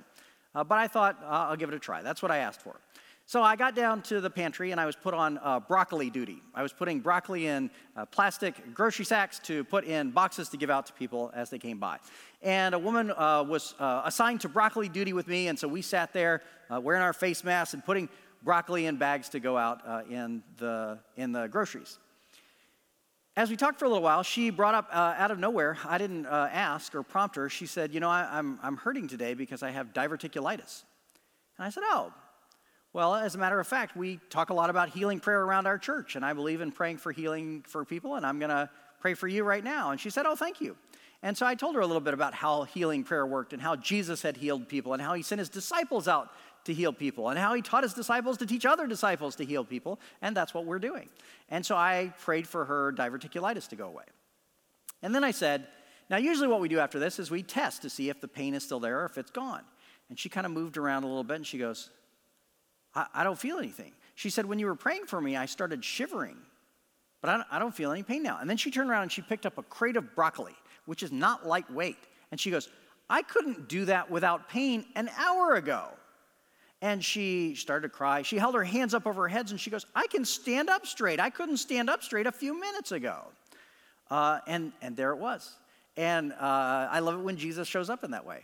Uh, 0.56 0.64
but 0.64 0.78
I 0.78 0.88
thought, 0.88 1.20
uh, 1.24 1.50
I'll 1.50 1.58
give 1.58 1.70
it 1.70 1.76
a 1.76 1.80
try. 1.80 2.02
That's 2.02 2.22
what 2.22 2.32
I 2.32 2.38
asked 2.38 2.62
for. 2.62 2.80
So 3.30 3.44
I 3.44 3.58
got 3.58 3.76
down 3.76 4.04
to 4.04 4.22
the 4.22 4.30
pantry 4.30 4.72
and 4.72 4.80
I 4.80 4.86
was 4.86 4.96
put 4.96 5.14
on 5.14 5.38
uh, 5.44 5.60
broccoli 5.60 6.10
duty. 6.10 6.42
I 6.56 6.64
was 6.64 6.72
putting 6.72 7.02
broccoli 7.02 7.48
in 7.48 7.70
uh, 7.98 8.06
plastic 8.06 8.74
grocery 8.74 9.04
sacks 9.04 9.38
to 9.40 9.66
put 9.66 9.84
in 9.84 10.12
boxes 10.12 10.48
to 10.48 10.56
give 10.56 10.70
out 10.70 10.86
to 10.86 10.94
people 10.94 11.30
as 11.36 11.50
they 11.50 11.60
came 11.60 11.78
by. 11.78 11.98
And 12.42 12.74
a 12.74 12.80
woman 12.80 13.12
uh, 13.12 13.44
was 13.46 13.76
uh, 13.80 14.04
assigned 14.06 14.40
to 14.42 14.48
broccoli 14.48 14.88
duty 14.88 15.12
with 15.12 15.28
me, 15.28 15.50
and 15.50 15.60
so 15.60 15.68
we 15.68 15.82
sat 15.82 16.14
there 16.14 16.42
uh, 16.70 16.80
wearing 16.80 17.02
our 17.02 17.12
face 17.12 17.44
masks 17.44 17.74
and 17.74 17.84
putting 17.84 18.08
broccoli 18.44 18.86
in 18.86 18.96
bags 18.96 19.28
to 19.30 19.42
go 19.42 19.58
out 19.58 19.82
uh, 19.86 20.04
in, 20.10 20.42
the, 20.56 20.98
in 21.18 21.34
the 21.34 21.48
groceries. 21.48 22.00
As 23.36 23.50
we 23.50 23.58
talked 23.58 23.78
for 23.78 23.84
a 23.84 23.90
little 23.90 24.04
while, 24.06 24.24
she 24.24 24.52
brought 24.52 24.74
up 24.74 24.88
out 24.94 25.32
of 25.32 25.38
nowhere, 25.38 25.78
I 25.84 25.98
didn't 25.98 26.28
ask 26.28 26.96
or 26.96 27.04
prompt 27.04 27.36
her, 27.36 27.50
she 27.50 27.66
said, 27.66 27.94
You 27.94 28.00
know, 28.00 28.10
I, 28.10 28.26
I'm, 28.32 28.58
I'm 28.64 28.78
hurting 28.78 29.10
today 29.10 29.34
because 29.34 29.64
I 29.64 29.72
have 29.72 29.92
diverticulitis. 29.92 30.84
And 31.58 31.68
I 31.68 31.70
said, 31.70 31.84
Oh, 31.88 32.14
well, 32.94 33.16
as 33.16 33.36
a 33.36 33.38
matter 33.38 33.60
of 33.60 33.68
fact, 33.68 33.96
we 33.96 34.20
talk 34.30 34.50
a 34.50 34.54
lot 34.54 34.70
about 34.70 34.90
healing 34.90 35.20
prayer 35.20 35.42
around 35.42 35.68
our 35.68 35.78
church, 35.78 36.16
and 36.16 36.26
I 36.26 36.34
believe 36.34 36.62
in 36.62 36.72
praying 36.72 36.98
for 36.98 37.12
healing 37.12 37.64
for 37.68 37.86
people, 37.86 38.16
and 38.16 38.26
I'm 38.26 38.40
going 38.40 38.50
to 38.50 38.70
pray 39.00 39.14
for 39.14 39.28
you 39.28 39.44
right 39.44 39.64
now. 39.64 39.92
And 39.92 40.00
she 40.00 40.10
said, 40.10 40.26
Oh, 40.26 40.36
thank 40.36 40.62
you. 40.62 40.76
And 41.24 41.36
so 41.36 41.46
I 41.46 41.56
told 41.56 41.76
her 41.76 41.82
a 41.82 41.88
little 41.88 42.02
bit 42.02 42.14
about 42.14 42.34
how 42.34 42.64
healing 42.64 43.04
prayer 43.04 43.26
worked 43.26 43.54
and 43.54 43.62
how 43.62 43.76
Jesus 43.76 44.22
had 44.22 44.38
healed 44.38 44.68
people 44.68 44.94
and 44.94 45.02
how 45.02 45.14
he 45.14 45.24
sent 45.24 45.40
his 45.40 45.50
disciples 45.50 46.08
out 46.08 46.32
to 46.66 46.74
heal 46.74 46.94
people 46.94 47.30
and 47.30 47.40
how 47.40 47.54
he 47.56 47.62
taught 47.62 47.84
his 47.84 47.94
disciples 47.94 48.38
to 48.38 48.46
teach 48.46 48.66
other 48.66 48.86
disciples 48.86 49.36
to 49.38 49.46
heal 49.46 49.64
people. 49.64 50.00
And 50.22 50.38
that's 50.38 50.54
what 50.54 50.66
we're 50.66 50.80
doing. 50.80 51.10
And 51.50 51.66
so 51.66 51.76
I 51.76 52.14
prayed 52.20 52.48
for 52.48 52.66
her 52.66 52.94
diverticulitis 52.94 53.68
to 53.70 53.76
go 53.76 53.88
away. 53.88 54.04
And 55.02 55.14
then 55.14 55.24
I 55.24 55.32
said, 55.32 55.68
Now, 56.10 56.18
usually 56.18 56.48
what 56.48 56.62
we 56.62 56.70
do 56.70 56.80
after 56.80 57.00
this 57.00 57.18
is 57.20 57.32
we 57.32 57.42
test 57.42 57.82
to 57.82 57.90
see 57.90 58.10
if 58.10 58.22
the 58.22 58.28
pain 58.28 58.54
is 58.54 58.64
still 58.64 58.80
there 58.80 59.02
or 59.02 59.06
if 59.06 59.18
it's 59.18 59.32
gone. 59.32 59.64
And 60.10 60.20
she 60.20 60.30
kind 60.30 60.46
of 60.46 60.52
moved 60.52 60.78
around 60.78 61.04
a 61.04 61.08
little 61.08 61.24
bit 61.24 61.38
and 61.38 61.48
she 61.48 61.58
goes, 61.58 61.90
I, 62.98 63.06
I 63.14 63.24
don't 63.24 63.38
feel 63.38 63.60
anything. 63.60 63.94
She 64.16 64.30
said, 64.30 64.46
When 64.46 64.60
you 64.60 64.66
were 64.66 64.76
praying 64.76 65.06
for 65.06 65.22
me, 65.22 65.38
I 65.38 65.46
started 65.46 65.86
shivering, 65.86 66.38
but 67.22 67.30
I 67.30 67.38
don't, 67.38 67.48
I 67.52 67.60
don't 67.60 67.74
feel 67.74 67.92
any 67.92 68.04
pain 68.04 68.24
now. 68.24 68.40
And 68.42 68.50
then 68.50 68.58
she 68.58 68.72
turned 68.72 68.90
around 68.90 69.04
and 69.04 69.12
she 69.12 69.22
picked 69.22 69.46
up 69.46 69.58
a 69.58 69.64
crate 69.64 69.96
of 69.96 70.16
broccoli, 70.16 70.56
which 70.86 71.04
is 71.04 71.12
not 71.12 71.48
lightweight. 71.48 71.98
And 72.32 72.40
she 72.40 72.50
goes, 72.52 72.68
I 73.10 73.22
couldn't 73.22 73.70
do 73.70 73.86
that 73.86 74.10
without 74.10 74.50
pain 74.50 74.86
an 74.96 75.10
hour 75.18 75.54
ago. 75.54 75.86
And 76.82 77.04
she 77.04 77.56
started 77.56 77.88
to 77.88 77.94
cry. 77.94 78.22
She 78.22 78.38
held 78.38 78.54
her 78.56 78.64
hands 78.64 78.94
up 78.94 79.08
over 79.08 79.24
her 79.24 79.28
heads 79.28 79.52
and 79.52 79.60
she 79.60 79.70
goes, 79.70 79.86
I 79.96 80.08
can 80.08 80.26
stand 80.26 80.70
up 80.70 80.86
straight. 80.86 81.20
I 81.20 81.30
couldn't 81.30 81.58
stand 81.58 81.90
up 81.90 82.04
straight 82.04 82.28
a 82.28 82.32
few 82.32 82.60
minutes 82.60 82.92
ago. 82.92 83.24
Uh, 84.12 84.40
and, 84.46 84.72
and 84.82 84.96
there 84.96 85.12
it 85.12 85.18
was. 85.18 85.56
And 85.96 86.34
uh, 86.34 86.88
I 86.92 87.00
love 87.00 87.20
it 87.20 87.24
when 87.24 87.38
Jesus 87.38 87.68
shows 87.68 87.90
up 87.90 88.04
in 88.04 88.12
that 88.12 88.26
way. 88.26 88.44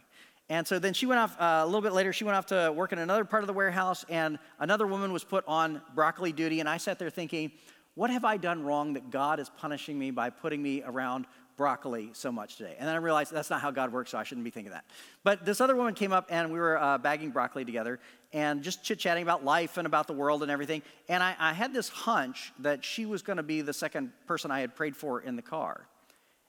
And 0.50 0.68
so 0.68 0.78
then 0.78 0.94
she 0.94 1.06
went 1.06 1.20
off, 1.20 1.40
uh, 1.40 1.62
a 1.64 1.66
little 1.66 1.82
bit 1.82 1.94
later, 1.94 2.12
she 2.12 2.26
went 2.26 2.36
off 2.36 2.48
to 2.48 2.72
work 2.76 2.92
in 2.92 3.00
another 3.00 3.26
part 3.26 3.44
of 3.44 3.48
the 3.48 3.54
warehouse, 3.54 4.06
and 4.10 4.38
another 4.60 4.86
woman 4.86 5.14
was 5.14 5.24
put 5.24 5.44
on 5.48 5.82
broccoli 5.96 6.32
duty. 6.32 6.60
And 6.60 6.68
I 6.68 6.78
sat 6.78 7.00
there 7.00 7.10
thinking, 7.10 7.52
what 7.96 8.10
have 8.10 8.26
I 8.26 8.38
done 8.38 8.64
wrong 8.64 8.94
that 8.94 9.10
God 9.10 9.40
is 9.40 9.50
punishing 9.50 9.98
me 9.98 10.12
by 10.12 10.30
putting 10.30 10.62
me 10.62 10.82
around 10.84 11.28
broccoli 11.56 12.10
so 12.14 12.32
much 12.32 12.58
today? 12.58 12.76
And 12.78 12.88
then 12.88 12.96
I 12.96 12.98
realized 12.98 13.32
that's 13.32 13.50
not 13.50 13.62
how 13.62 13.72
God 13.72 13.94
works, 13.94 14.12
so 14.12 14.18
I 14.18 14.24
shouldn't 14.24 14.44
be 14.44 14.50
thinking 14.50 14.72
that. 14.72 14.86
But 15.24 15.46
this 15.46 15.62
other 15.62 15.76
woman 15.76 15.94
came 15.94 16.12
up, 16.12 16.28
and 16.30 16.52
we 16.52 16.60
were 16.60 16.78
uh, 16.78 16.98
bagging 16.98 17.30
broccoli 17.30 17.64
together 17.64 18.00
and 18.34 18.64
just 18.64 18.84
chit 18.84 19.00
chatting 19.00 19.24
about 19.24 19.46
life 19.46 19.78
and 19.78 19.86
about 19.86 20.08
the 20.08 20.14
world 20.14 20.42
and 20.42 20.52
everything. 20.52 20.82
And 21.08 21.22
I, 21.22 21.36
I 21.40 21.54
had 21.54 21.74
this 21.74 21.88
hunch 21.88 22.52
that 22.60 22.84
she 22.84 23.06
was 23.06 23.22
going 23.22 23.38
to 23.38 23.44
be 23.44 23.62
the 23.62 23.74
second 23.74 24.12
person 24.26 24.52
I 24.52 24.60
had 24.60 24.76
prayed 24.76 24.98
for 24.98 25.22
in 25.22 25.36
the 25.36 25.42
car. 25.42 25.88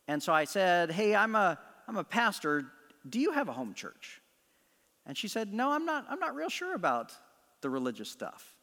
And 0.09 0.23
so 0.23 0.33
I 0.33 0.45
said, 0.45 0.91
Hey, 0.91 1.15
I'm 1.15 1.35
a, 1.35 1.59
I'm 1.87 1.97
a 1.97 2.05
pastor. 2.05 2.65
Do 3.09 3.21
you 3.21 3.33
have 3.33 3.49
a 3.49 3.53
home 3.53 3.75
church? 3.75 4.21
And 5.07 5.17
she 5.17 5.29
said, 5.29 5.53
No, 5.53 5.71
I'm 5.71 5.85
not, 5.85 6.07
I'm 6.09 6.21
not 6.21 6.35
real 6.35 6.49
sure 6.49 6.75
about 6.75 7.13
the 7.61 7.71
religious 7.71 8.09
stuff. 8.09 8.55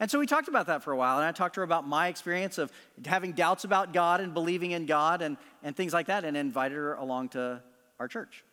And 0.00 0.10
so 0.10 0.18
we 0.18 0.26
talked 0.26 0.48
about 0.48 0.66
that 0.66 0.84
for 0.84 0.92
a 0.92 0.96
while, 0.96 1.16
and 1.16 1.26
I 1.26 1.32
talked 1.32 1.54
to 1.54 1.60
her 1.60 1.64
about 1.64 1.86
my 1.86 2.06
experience 2.06 2.58
of 2.58 2.70
having 3.04 3.32
doubts 3.32 3.64
about 3.64 3.92
God 3.92 4.20
and 4.20 4.32
believing 4.32 4.70
in 4.70 4.86
God 4.86 5.22
and, 5.22 5.36
and 5.64 5.74
things 5.76 5.92
like 5.92 6.06
that, 6.06 6.24
and 6.24 6.36
invited 6.36 6.76
her 6.76 6.94
along 6.94 7.30
to 7.30 7.60
our 7.98 8.06
church. 8.06 8.44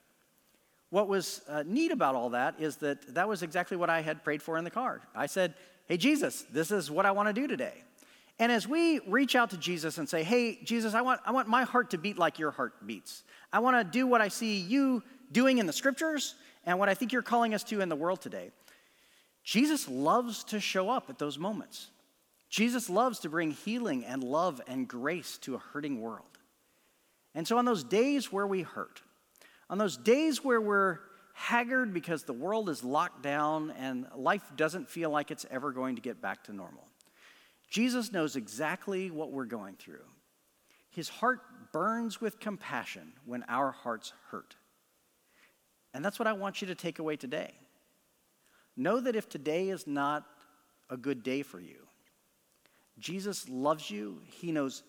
What 0.89 1.07
was 1.07 1.41
uh, 1.47 1.63
neat 1.65 1.91
about 1.91 2.15
all 2.15 2.29
that 2.31 2.55
is 2.59 2.77
that 2.77 3.13
that 3.13 3.27
was 3.27 3.43
exactly 3.43 3.77
what 3.77 3.89
I 3.89 4.01
had 4.01 4.23
prayed 4.23 4.41
for 4.41 4.57
in 4.57 4.63
the 4.63 4.71
car. 4.71 5.01
I 5.13 5.25
said, 5.27 5.53
Hey, 5.88 5.97
Jesus, 5.97 6.45
this 6.51 6.71
is 6.71 6.89
what 6.89 7.05
I 7.05 7.11
want 7.11 7.27
to 7.29 7.33
do 7.33 7.47
today. 7.47 7.83
And 8.39 8.51
as 8.51 8.67
we 8.67 8.99
reach 9.07 9.35
out 9.35 9.51
to 9.51 9.57
Jesus 9.57 9.97
and 9.97 10.09
say, 10.09 10.23
Hey, 10.23 10.59
Jesus, 10.63 10.93
I 10.93 11.01
want, 11.01 11.21
I 11.25 11.31
want 11.31 11.47
my 11.47 11.63
heart 11.63 11.91
to 11.91 11.97
beat 11.97 12.17
like 12.17 12.39
your 12.39 12.51
heart 12.51 12.88
beats, 12.88 13.23
I 13.55 13.59
want 13.59 13.77
to 13.77 13.85
do 13.85 14.05
what 14.05 14.19
I 14.19 14.27
see 14.27 14.57
you 14.57 15.01
doing 15.31 15.59
in 15.59 15.65
the 15.65 15.71
scriptures 15.71 16.35
and 16.65 16.77
what 16.77 16.89
I 16.89 16.93
think 16.93 17.13
you're 17.13 17.21
calling 17.21 17.53
us 17.53 17.63
to 17.63 17.79
in 17.79 17.87
the 17.87 17.95
world 17.95 18.19
today. 18.19 18.51
Jesus 19.45 19.87
loves 19.87 20.43
to 20.45 20.59
show 20.59 20.89
up 20.89 21.09
at 21.09 21.19
those 21.19 21.39
moments. 21.39 21.89
Jesus 22.49 22.89
loves 22.89 23.19
to 23.19 23.29
bring 23.29 23.51
healing 23.51 24.03
and 24.03 24.21
love 24.25 24.59
and 24.67 24.89
grace 24.89 25.37
to 25.43 25.55
a 25.55 25.57
hurting 25.57 26.01
world. 26.01 26.37
And 27.33 27.47
so, 27.47 27.57
on 27.57 27.63
those 27.63 27.85
days 27.85 28.29
where 28.29 28.45
we 28.45 28.63
hurt, 28.63 29.01
on 29.69 29.77
those 29.77 29.95
days 29.95 30.43
where 30.43 30.59
we're 30.59 30.99
haggard 31.31 31.93
because 31.93 32.23
the 32.23 32.33
world 32.33 32.67
is 32.67 32.83
locked 32.83 33.23
down 33.23 33.71
and 33.79 34.05
life 34.17 34.43
doesn't 34.57 34.89
feel 34.89 35.11
like 35.11 35.31
it's 35.31 35.45
ever 35.49 35.71
going 35.71 35.95
to 35.95 36.01
get 36.01 36.21
back 36.21 36.43
to 36.45 36.53
normal, 36.53 36.89
Jesus 37.69 38.11
knows 38.11 38.35
exactly 38.35 39.11
what 39.11 39.31
we're 39.31 39.45
going 39.45 39.75
through. 39.75 40.03
His 40.89 41.07
heart 41.07 41.39
burns 41.75 42.21
with 42.21 42.39
compassion 42.39 43.11
when 43.25 43.43
our 43.49 43.69
hearts 43.69 44.13
hurt. 44.31 44.55
And 45.93 46.05
that's 46.05 46.17
what 46.17 46.25
I 46.25 46.31
want 46.31 46.61
you 46.61 46.67
to 46.67 46.75
take 46.75 46.99
away 46.99 47.17
today. 47.17 47.51
Know 48.77 49.01
that 49.01 49.17
if 49.17 49.27
today 49.27 49.67
is 49.67 49.85
not 49.85 50.23
a 50.89 50.95
good 50.95 51.21
day 51.21 51.41
for 51.41 51.59
you, 51.59 51.85
Jesus 52.97 53.49
loves 53.49 53.91
you. 53.91 54.21
He 54.23 54.53
knows 54.53 54.83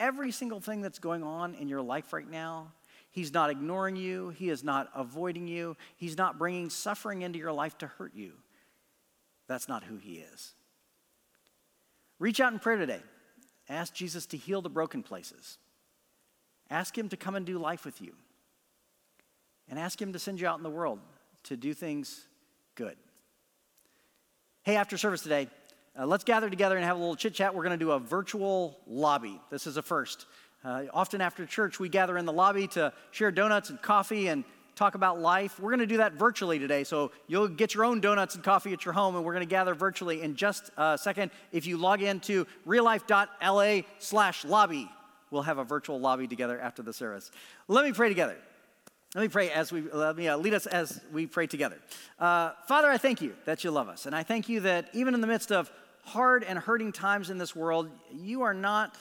every 0.00 0.32
single 0.32 0.58
thing 0.58 0.82
that's 0.82 0.98
going 0.98 1.22
on 1.22 1.54
in 1.54 1.68
your 1.68 1.82
life 1.82 2.12
right 2.12 2.28
now. 2.28 2.72
He's 3.12 3.32
not 3.32 3.50
ignoring 3.50 3.94
you, 3.94 4.30
He 4.30 4.50
is 4.50 4.64
not 4.64 4.90
avoiding 4.92 5.46
you, 5.46 5.76
He's 5.94 6.18
not 6.18 6.36
bringing 6.36 6.68
suffering 6.68 7.22
into 7.22 7.38
your 7.38 7.52
life 7.52 7.78
to 7.78 7.86
hurt 7.86 8.12
you. 8.12 8.32
That's 9.46 9.68
not 9.68 9.84
who 9.84 9.98
He 9.98 10.14
is. 10.14 10.54
Reach 12.18 12.40
out 12.40 12.52
in 12.52 12.58
prayer 12.58 12.78
today. 12.78 13.02
Ask 13.68 13.94
Jesus 13.94 14.26
to 14.26 14.36
heal 14.36 14.62
the 14.62 14.68
broken 14.68 15.04
places. 15.04 15.58
Ask 16.74 16.98
Him 16.98 17.08
to 17.10 17.16
come 17.16 17.36
and 17.36 17.46
do 17.46 17.56
life 17.56 17.84
with 17.84 18.02
you 18.02 18.14
and 19.68 19.78
ask 19.78 20.02
Him 20.02 20.12
to 20.12 20.18
send 20.18 20.40
you 20.40 20.48
out 20.48 20.56
in 20.56 20.64
the 20.64 20.70
world 20.70 20.98
to 21.44 21.56
do 21.56 21.72
things 21.72 22.26
good. 22.74 22.96
Hey, 24.64 24.74
after 24.74 24.98
service 24.98 25.22
today, 25.22 25.46
uh, 25.96 26.04
let's 26.04 26.24
gather 26.24 26.50
together 26.50 26.74
and 26.74 26.84
have 26.84 26.96
a 26.96 26.98
little 26.98 27.14
chit 27.14 27.32
chat. 27.32 27.54
We're 27.54 27.62
going 27.62 27.78
to 27.78 27.84
do 27.84 27.92
a 27.92 28.00
virtual 28.00 28.76
lobby. 28.88 29.40
This 29.52 29.68
is 29.68 29.76
a 29.76 29.82
first. 29.82 30.26
Uh, 30.64 30.86
often 30.92 31.20
after 31.20 31.46
church, 31.46 31.78
we 31.78 31.88
gather 31.88 32.18
in 32.18 32.24
the 32.24 32.32
lobby 32.32 32.66
to 32.68 32.92
share 33.12 33.30
donuts 33.30 33.70
and 33.70 33.80
coffee 33.80 34.26
and 34.26 34.42
talk 34.74 34.96
about 34.96 35.20
life. 35.20 35.60
We're 35.60 35.70
going 35.70 35.78
to 35.78 35.86
do 35.86 35.98
that 35.98 36.14
virtually 36.14 36.58
today. 36.58 36.82
So 36.82 37.12
you'll 37.28 37.46
get 37.46 37.74
your 37.74 37.84
own 37.84 38.00
donuts 38.00 38.34
and 38.34 38.42
coffee 38.42 38.72
at 38.72 38.84
your 38.84 38.94
home, 38.94 39.14
and 39.14 39.24
we're 39.24 39.34
going 39.34 39.46
to 39.46 39.48
gather 39.48 39.76
virtually 39.76 40.22
in 40.22 40.34
just 40.34 40.72
a 40.76 40.98
second. 40.98 41.30
If 41.52 41.68
you 41.68 41.76
log 41.76 42.02
into 42.02 42.48
reallife.la 42.66 43.82
slash 44.00 44.44
lobby, 44.44 44.90
we'll 45.34 45.42
have 45.42 45.58
a 45.58 45.64
virtual 45.64 46.00
lobby 46.00 46.26
together 46.26 46.58
after 46.58 46.82
the 46.82 46.92
service. 46.92 47.30
Let 47.68 47.84
me 47.84 47.92
pray 47.92 48.08
together. 48.08 48.36
Let 49.14 49.22
me 49.22 49.28
pray 49.28 49.50
as 49.50 49.70
we 49.70 49.82
let 49.82 50.16
me 50.16 50.28
uh, 50.28 50.36
lead 50.38 50.54
us 50.54 50.66
as 50.66 51.00
we 51.12 51.26
pray 51.26 51.46
together. 51.46 51.76
Uh, 52.18 52.52
Father, 52.66 52.88
I 52.88 52.96
thank 52.98 53.20
you 53.20 53.34
that 53.44 53.62
you 53.62 53.70
love 53.70 53.88
us, 53.88 54.06
and 54.06 54.14
I 54.14 54.22
thank 54.22 54.48
you 54.48 54.60
that 54.60 54.88
even 54.92 55.14
in 55.14 55.20
the 55.20 55.26
midst 55.26 55.52
of 55.52 55.70
hard 56.04 56.42
and 56.42 56.58
hurting 56.58 56.92
times 56.92 57.30
in 57.30 57.38
this 57.38 57.54
world, 57.54 57.90
you 58.12 58.42
are 58.42 58.54
not 58.54 58.96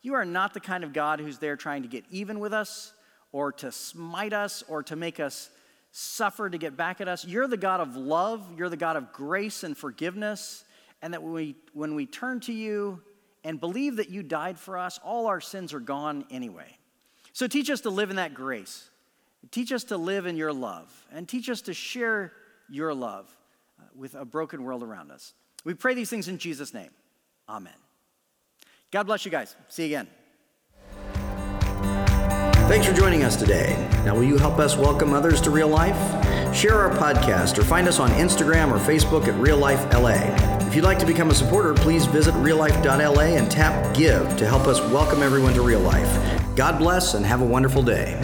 you 0.00 0.14
are 0.14 0.24
not 0.24 0.54
the 0.54 0.60
kind 0.60 0.84
of 0.84 0.92
God 0.92 1.20
who's 1.20 1.38
there 1.38 1.56
trying 1.56 1.82
to 1.82 1.88
get 1.88 2.04
even 2.10 2.38
with 2.38 2.52
us, 2.52 2.92
or 3.32 3.52
to 3.52 3.72
smite 3.72 4.32
us, 4.32 4.62
or 4.68 4.82
to 4.84 4.96
make 4.96 5.20
us 5.20 5.50
suffer 5.90 6.48
to 6.48 6.58
get 6.58 6.76
back 6.76 7.00
at 7.00 7.08
us. 7.08 7.26
You're 7.26 7.48
the 7.48 7.56
God 7.56 7.80
of 7.80 7.96
love. 7.96 8.46
You're 8.56 8.68
the 8.68 8.76
God 8.76 8.96
of 8.96 9.12
grace 9.12 9.64
and 9.64 9.76
forgiveness, 9.76 10.64
and 11.02 11.12
that 11.12 11.22
when 11.22 11.32
we 11.32 11.56
when 11.74 11.94
we 11.94 12.06
turn 12.06 12.40
to 12.40 12.52
you 12.52 13.02
and 13.44 13.60
believe 13.60 13.96
that 13.96 14.10
you 14.10 14.22
died 14.22 14.58
for 14.58 14.78
us, 14.78 14.98
all 15.02 15.26
our 15.26 15.40
sins 15.40 15.72
are 15.72 15.80
gone 15.80 16.24
anyway. 16.30 16.76
So 17.32 17.46
teach 17.46 17.70
us 17.70 17.82
to 17.82 17.90
live 17.90 18.10
in 18.10 18.16
that 18.16 18.34
grace. 18.34 18.90
Teach 19.50 19.72
us 19.72 19.84
to 19.84 19.96
live 19.96 20.26
in 20.26 20.36
your 20.36 20.52
love 20.52 21.06
and 21.12 21.28
teach 21.28 21.48
us 21.48 21.62
to 21.62 21.74
share 21.74 22.32
your 22.68 22.92
love 22.92 23.34
uh, 23.78 23.84
with 23.94 24.14
a 24.14 24.24
broken 24.24 24.64
world 24.64 24.82
around 24.82 25.10
us. 25.10 25.34
We 25.64 25.74
pray 25.74 25.94
these 25.94 26.10
things 26.10 26.28
in 26.28 26.38
Jesus' 26.38 26.74
name. 26.74 26.90
Amen. 27.48 27.74
God 28.90 29.04
bless 29.04 29.24
you 29.24 29.30
guys. 29.30 29.54
See 29.68 29.82
you 29.82 29.88
again. 29.88 30.08
Thanks 32.68 32.86
for 32.86 32.92
joining 32.92 33.24
us 33.24 33.36
today. 33.36 33.74
Now, 34.04 34.14
will 34.14 34.24
you 34.24 34.36
help 34.36 34.58
us 34.58 34.76
welcome 34.76 35.14
others 35.14 35.40
to 35.42 35.50
real 35.50 35.68
life? 35.68 35.96
Share 36.54 36.74
our 36.74 36.90
podcast 36.90 37.58
or 37.58 37.64
find 37.64 37.88
us 37.88 37.98
on 37.98 38.10
Instagram 38.10 38.70
or 38.70 38.78
Facebook 38.78 39.26
at 39.26 39.34
Real 39.40 39.56
Life 39.56 39.80
LA. 39.94 40.57
If 40.68 40.76
you'd 40.76 40.84
like 40.84 40.98
to 40.98 41.06
become 41.06 41.30
a 41.30 41.34
supporter, 41.34 41.72
please 41.72 42.04
visit 42.04 42.34
reallife.la 42.34 43.22
and 43.22 43.50
tap 43.50 43.96
Give 43.96 44.36
to 44.36 44.46
help 44.46 44.66
us 44.66 44.78
welcome 44.92 45.22
everyone 45.22 45.54
to 45.54 45.62
real 45.62 45.80
life. 45.80 46.06
God 46.56 46.78
bless 46.78 47.14
and 47.14 47.24
have 47.24 47.40
a 47.40 47.44
wonderful 47.44 47.82
day. 47.82 48.20